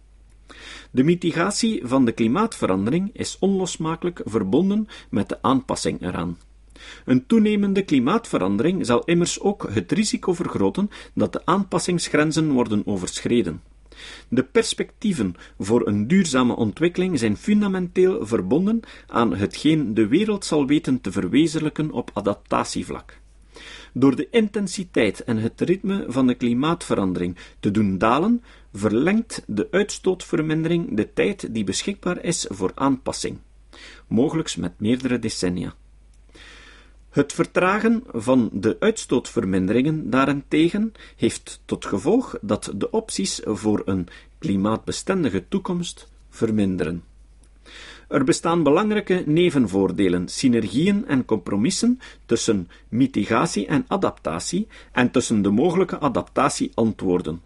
De 0.91 1.03
mitigatie 1.03 1.81
van 1.85 2.05
de 2.05 2.13
klimaatverandering 2.13 3.11
is 3.13 3.37
onlosmakelijk 3.39 4.21
verbonden 4.25 4.89
met 5.11 5.29
de 5.29 5.43
aanpassing 5.43 6.03
eraan. 6.03 6.39
Een 7.05 7.27
toenemende 7.27 7.83
klimaatverandering 7.83 8.87
zal 8.87 9.05
immers 9.05 9.41
ook 9.41 9.69
het 9.73 9.93
risico 9.93 10.33
vergroten 10.33 10.91
dat 11.15 11.33
de 11.33 11.41
aanpassingsgrenzen 11.45 12.53
worden 12.53 12.87
overschreden. 12.87 13.63
De 14.29 14.43
perspectieven 14.43 15.35
voor 15.59 15.87
een 15.87 16.07
duurzame 16.07 16.57
ontwikkeling 16.57 17.19
zijn 17.19 17.37
fundamenteel 17.37 18.27
verbonden 18.27 18.81
aan 19.07 19.35
hetgeen 19.35 19.95
de 19.95 20.07
wereld 20.07 20.45
zal 20.45 20.67
weten 20.67 21.01
te 21.01 21.13
verwezenlijken 21.13 21.91
op 21.91 22.11
adaptatievlak. 22.15 23.21
Door 23.93 24.17
de 24.17 24.29
intensiteit 24.31 25.25
en 25.25 25.37
het 25.37 25.61
ritme 25.61 26.05
van 26.09 26.27
de 26.27 26.35
klimaatverandering 26.35 27.37
te 27.61 27.71
doen 27.71 27.99
dalen, 27.99 28.43
verlengt 28.73 29.43
de 29.47 29.69
uitstootvermindering 29.71 30.97
de 30.97 31.13
tijd 31.13 31.55
die 31.55 31.65
beschikbaar 31.65 32.25
is 32.25 32.47
voor 32.51 32.73
aanpassing, 32.75 33.39
mogelijk 34.07 34.57
met 34.57 34.81
meerdere 34.81 35.19
decennia. 35.19 35.75
Het 37.13 37.33
vertragen 37.33 38.05
van 38.13 38.51
de 38.53 38.77
uitstootverminderingen 38.81 40.11
daarentegen 40.11 40.93
heeft 41.17 41.61
tot 41.65 41.87
gevolg 41.87 42.39
dat 42.41 42.73
de 42.75 42.91
opties 42.91 43.41
voor 43.45 43.83
een 43.85 44.09
klimaatbestendige 44.39 45.49
toekomst 45.49 46.09
verminderen. 46.31 47.05
Er 48.09 48.25
bestaan 48.25 48.63
belangrijke 48.63 49.23
nevenvoordelen, 49.27 50.29
synergieën 50.29 51.07
en 51.07 51.25
compromissen 51.25 52.01
tussen 52.27 52.69
mitigatie 52.89 53.67
en 53.67 53.85
adaptatie 53.89 54.67
en 54.93 55.11
tussen 55.11 55.43
de 55.43 55.51
mogelijke 55.51 55.99
adaptatieantwoorden. 55.99 57.41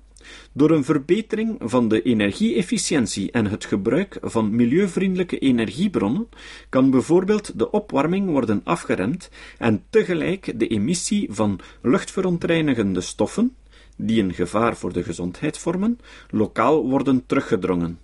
Door 0.52 0.70
een 0.70 0.84
verbetering 0.84 1.56
van 1.60 1.88
de 1.88 2.02
energie-efficiëntie 2.02 3.30
en 3.30 3.46
het 3.46 3.64
gebruik 3.64 4.18
van 4.22 4.54
milieuvriendelijke 4.54 5.38
energiebronnen 5.38 6.28
kan 6.68 6.90
bijvoorbeeld 6.90 7.58
de 7.58 7.70
opwarming 7.70 8.30
worden 8.30 8.60
afgeremd 8.64 9.30
en 9.58 9.84
tegelijk 9.90 10.58
de 10.58 10.66
emissie 10.66 11.26
van 11.30 11.60
luchtverontreinigende 11.82 13.00
stoffen, 13.00 13.56
die 13.96 14.22
een 14.22 14.34
gevaar 14.34 14.76
voor 14.76 14.92
de 14.92 15.02
gezondheid 15.02 15.58
vormen, 15.58 15.98
lokaal 16.30 16.88
worden 16.88 17.26
teruggedrongen. 17.26 17.98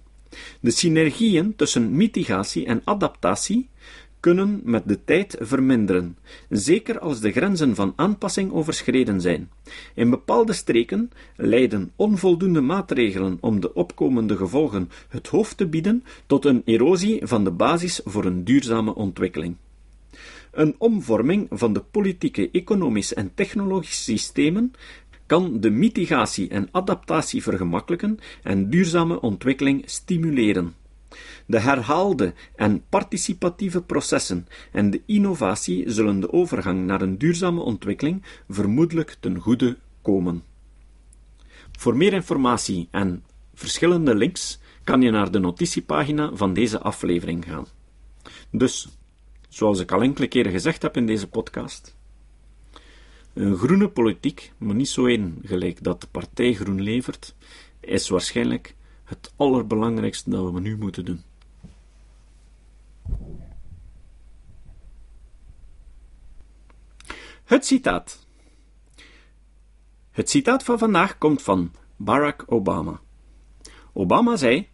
De 0.61 0.70
synergieën 0.70 1.56
tussen 1.56 1.96
mitigatie 1.96 2.66
en 2.66 2.82
adaptatie 2.85 3.68
kunnen 4.22 4.61
met 4.64 4.82
de 4.88 5.04
tijd 5.04 5.37
verminderen, 5.40 6.16
zeker 6.48 6.98
als 6.98 7.20
de 7.20 7.32
grenzen 7.32 7.74
van 7.74 7.92
aanpassing 7.96 8.52
overschreden 8.52 9.20
zijn. 9.20 9.50
In 9.94 10.11
bepaalde 10.11 10.52
streken 10.52 11.11
leiden 11.37 11.92
onvoldoende 11.96 12.61
maatregelen 12.61 13.38
om 13.40 13.61
de 13.61 13.74
opkomende 13.74 14.37
gevolgen 14.37 14.90
het 15.08 15.26
hoofd 15.26 15.56
te 15.56 15.66
bieden 15.66 16.04
tot 16.26 16.44
een 16.44 16.62
erosie 16.64 17.26
van 17.26 17.44
de 17.44 17.50
basis 17.50 18.00
voor 18.04 18.24
een 18.24 18.44
duurzame 18.44 18.94
ontwikkeling. 18.94 19.56
Een 20.50 20.74
omvorming 20.78 21.46
van 21.50 21.72
de 21.72 21.80
politieke, 21.80 22.50
economische 22.52 23.14
en 23.14 23.35
technologische 23.35 24.02
systemen 24.02 24.72
kan 25.26 25.61
de 25.61 25.70
mitigatie 25.70 26.48
en 26.48 26.68
adaptatie 26.70 27.42
vergemakkelijken 27.42 28.18
en 28.42 28.70
duurzame 28.70 29.20
ontwikkeling 29.20 29.82
stimuleren. 29.87 30.74
De 31.46 31.59
herhaalde 31.59 32.35
en 32.57 32.85
participatieve 32.88 33.83
processen 33.83 34.46
en 34.72 34.90
de 34.90 35.03
innovatie 35.07 35.90
zullen 35.90 36.20
de 36.20 36.33
overgang 36.33 36.87
naar 36.87 37.03
een 37.03 37.18
duurzame 37.18 37.61
ontwikkeling 37.61 38.22
vermoedelijk 38.48 39.16
ten 39.20 39.38
goede 39.38 39.79
komen. 40.03 40.42
Voor 41.79 41.96
meer 41.96 42.12
informatie 42.12 42.88
en 42.90 43.25
verschillende 43.55 44.14
links 44.14 44.61
kan 44.85 45.03
je 45.03 45.11
naar 45.11 45.31
de 45.31 45.38
notitiepagina 45.38 46.31
van 46.35 46.55
deze 46.55 46.79
aflevering 46.81 47.44
gaan. 47.44 47.66
Dus, 48.51 48.88
zoals 49.48 49.81
ik 49.81 49.92
al 49.92 50.03
enkele 50.03 50.29
keren 50.29 50.53
gezegd 50.53 50.83
heb 50.83 50.96
in 50.96 51.07
deze 51.07 51.29
podcast, 51.29 51.96
een 53.35 53.57
groene 53.57 53.88
politiek, 53.88 54.53
maar 54.59 54.75
niet 54.75 54.88
zo 54.88 55.07
één 55.07 55.38
gelijk 55.44 55.83
dat 55.83 56.01
de 56.01 56.07
partij 56.11 56.55
groen 56.55 56.83
levert, 56.83 57.35
is 57.81 58.09
waarschijnlijk 58.09 58.75
het 59.12 59.33
allerbelangrijkste 59.37 60.31
dat 60.31 60.53
we 60.53 60.61
nu 60.61 60.77
moeten 60.77 61.05
doen. 61.05 61.22
Het 67.44 67.66
citaat. 67.66 68.27
Het 70.11 70.31
citaat 70.31 70.62
van 70.62 70.79
vandaag 70.79 71.18
komt 71.18 71.42
van 71.42 71.72
Barack 71.96 72.44
Obama. 72.46 73.01
Obama 73.92 74.37
zei: 74.37 74.68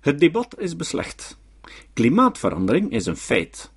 Het 0.00 0.20
debat 0.20 0.58
is 0.58 0.76
beslecht. 0.76 1.38
Klimaatverandering 1.92 2.90
is 2.90 3.06
een 3.06 3.16
feit. 3.16 3.72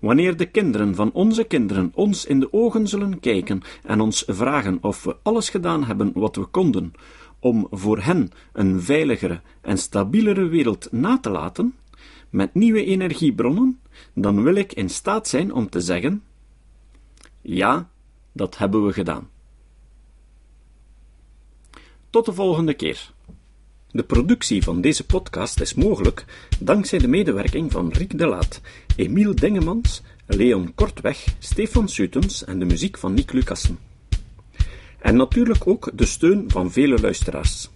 Wanneer 0.00 0.36
de 0.36 0.46
kinderen 0.46 0.94
van 0.94 1.12
onze 1.12 1.44
kinderen 1.44 1.90
ons 1.94 2.24
in 2.24 2.40
de 2.40 2.52
ogen 2.52 2.88
zullen 2.88 3.20
kijken 3.20 3.62
en 3.82 4.00
ons 4.00 4.24
vragen 4.26 4.78
of 4.80 5.04
we 5.04 5.16
alles 5.22 5.48
gedaan 5.48 5.84
hebben 5.84 6.10
wat 6.14 6.36
we 6.36 6.44
konden 6.44 6.92
om 7.38 7.66
voor 7.70 7.98
hen 7.98 8.30
een 8.52 8.82
veiligere 8.82 9.40
en 9.60 9.78
stabielere 9.78 10.46
wereld 10.46 10.92
na 10.92 11.18
te 11.18 11.30
laten, 11.30 11.74
met 12.30 12.54
nieuwe 12.54 12.84
energiebronnen, 12.84 13.80
dan 14.14 14.42
wil 14.42 14.54
ik 14.54 14.72
in 14.72 14.90
staat 14.90 15.28
zijn 15.28 15.52
om 15.52 15.68
te 15.68 15.80
zeggen: 15.80 16.22
ja, 17.40 17.90
dat 18.32 18.58
hebben 18.58 18.86
we 18.86 18.92
gedaan. 18.92 19.28
Tot 22.10 22.24
de 22.24 22.32
volgende 22.32 22.74
keer. 22.74 23.14
De 23.90 24.02
productie 24.02 24.62
van 24.62 24.80
deze 24.80 25.06
podcast 25.06 25.60
is 25.60 25.74
mogelijk 25.74 26.24
dankzij 26.60 26.98
de 26.98 27.08
medewerking 27.08 27.72
van 27.72 27.92
Rick 27.92 28.18
de 28.18 28.26
Laat, 28.26 28.60
Emiel 28.96 29.34
Dengemans, 29.34 30.02
Leon 30.26 30.74
Kortweg, 30.74 31.24
Stefan 31.38 31.88
Sutens 31.88 32.44
en 32.44 32.58
de 32.58 32.64
muziek 32.64 32.98
van 32.98 33.14
Nick 33.14 33.32
Lucassen. 33.32 33.85
En 35.06 35.16
natuurlijk 35.16 35.66
ook 35.66 35.90
de 35.94 36.06
steun 36.06 36.44
van 36.46 36.72
vele 36.72 37.00
luisteraars. 37.00 37.70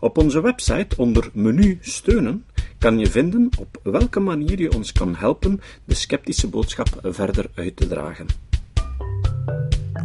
Op 0.00 0.18
onze 0.18 0.40
website 0.40 0.96
onder 0.96 1.30
menu 1.32 1.78
steunen 1.80 2.44
kan 2.78 2.98
je 2.98 3.10
vinden 3.10 3.50
op 3.58 3.80
welke 3.82 4.20
manier 4.20 4.60
je 4.60 4.74
ons 4.74 4.92
kan 4.92 5.14
helpen 5.14 5.60
de 5.84 5.94
sceptische 5.94 6.48
boodschap 6.48 6.88
verder 7.02 7.46
uit 7.54 7.76
te 7.76 7.88
dragen. 7.88 8.26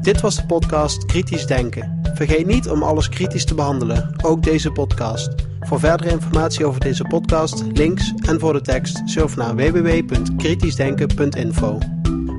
Dit 0.01 0.21
was 0.21 0.35
de 0.35 0.45
podcast 0.45 1.05
Kritisch 1.05 1.45
Denken. 1.45 2.01
Vergeet 2.13 2.45
niet 2.45 2.69
om 2.69 2.83
alles 2.83 3.09
kritisch 3.09 3.45
te 3.45 3.55
behandelen, 3.55 4.15
ook 4.23 4.43
deze 4.43 4.71
podcast. 4.71 5.29
Voor 5.59 5.79
verdere 5.79 6.09
informatie 6.09 6.65
over 6.65 6.79
deze 6.79 7.03
podcast, 7.03 7.63
links 7.73 8.13
en 8.25 8.39
voor 8.39 8.53
de 8.53 8.61
tekst, 8.61 9.01
surf 9.05 9.35
naar 9.35 9.55
www.kritischdenken.info. 9.55 12.00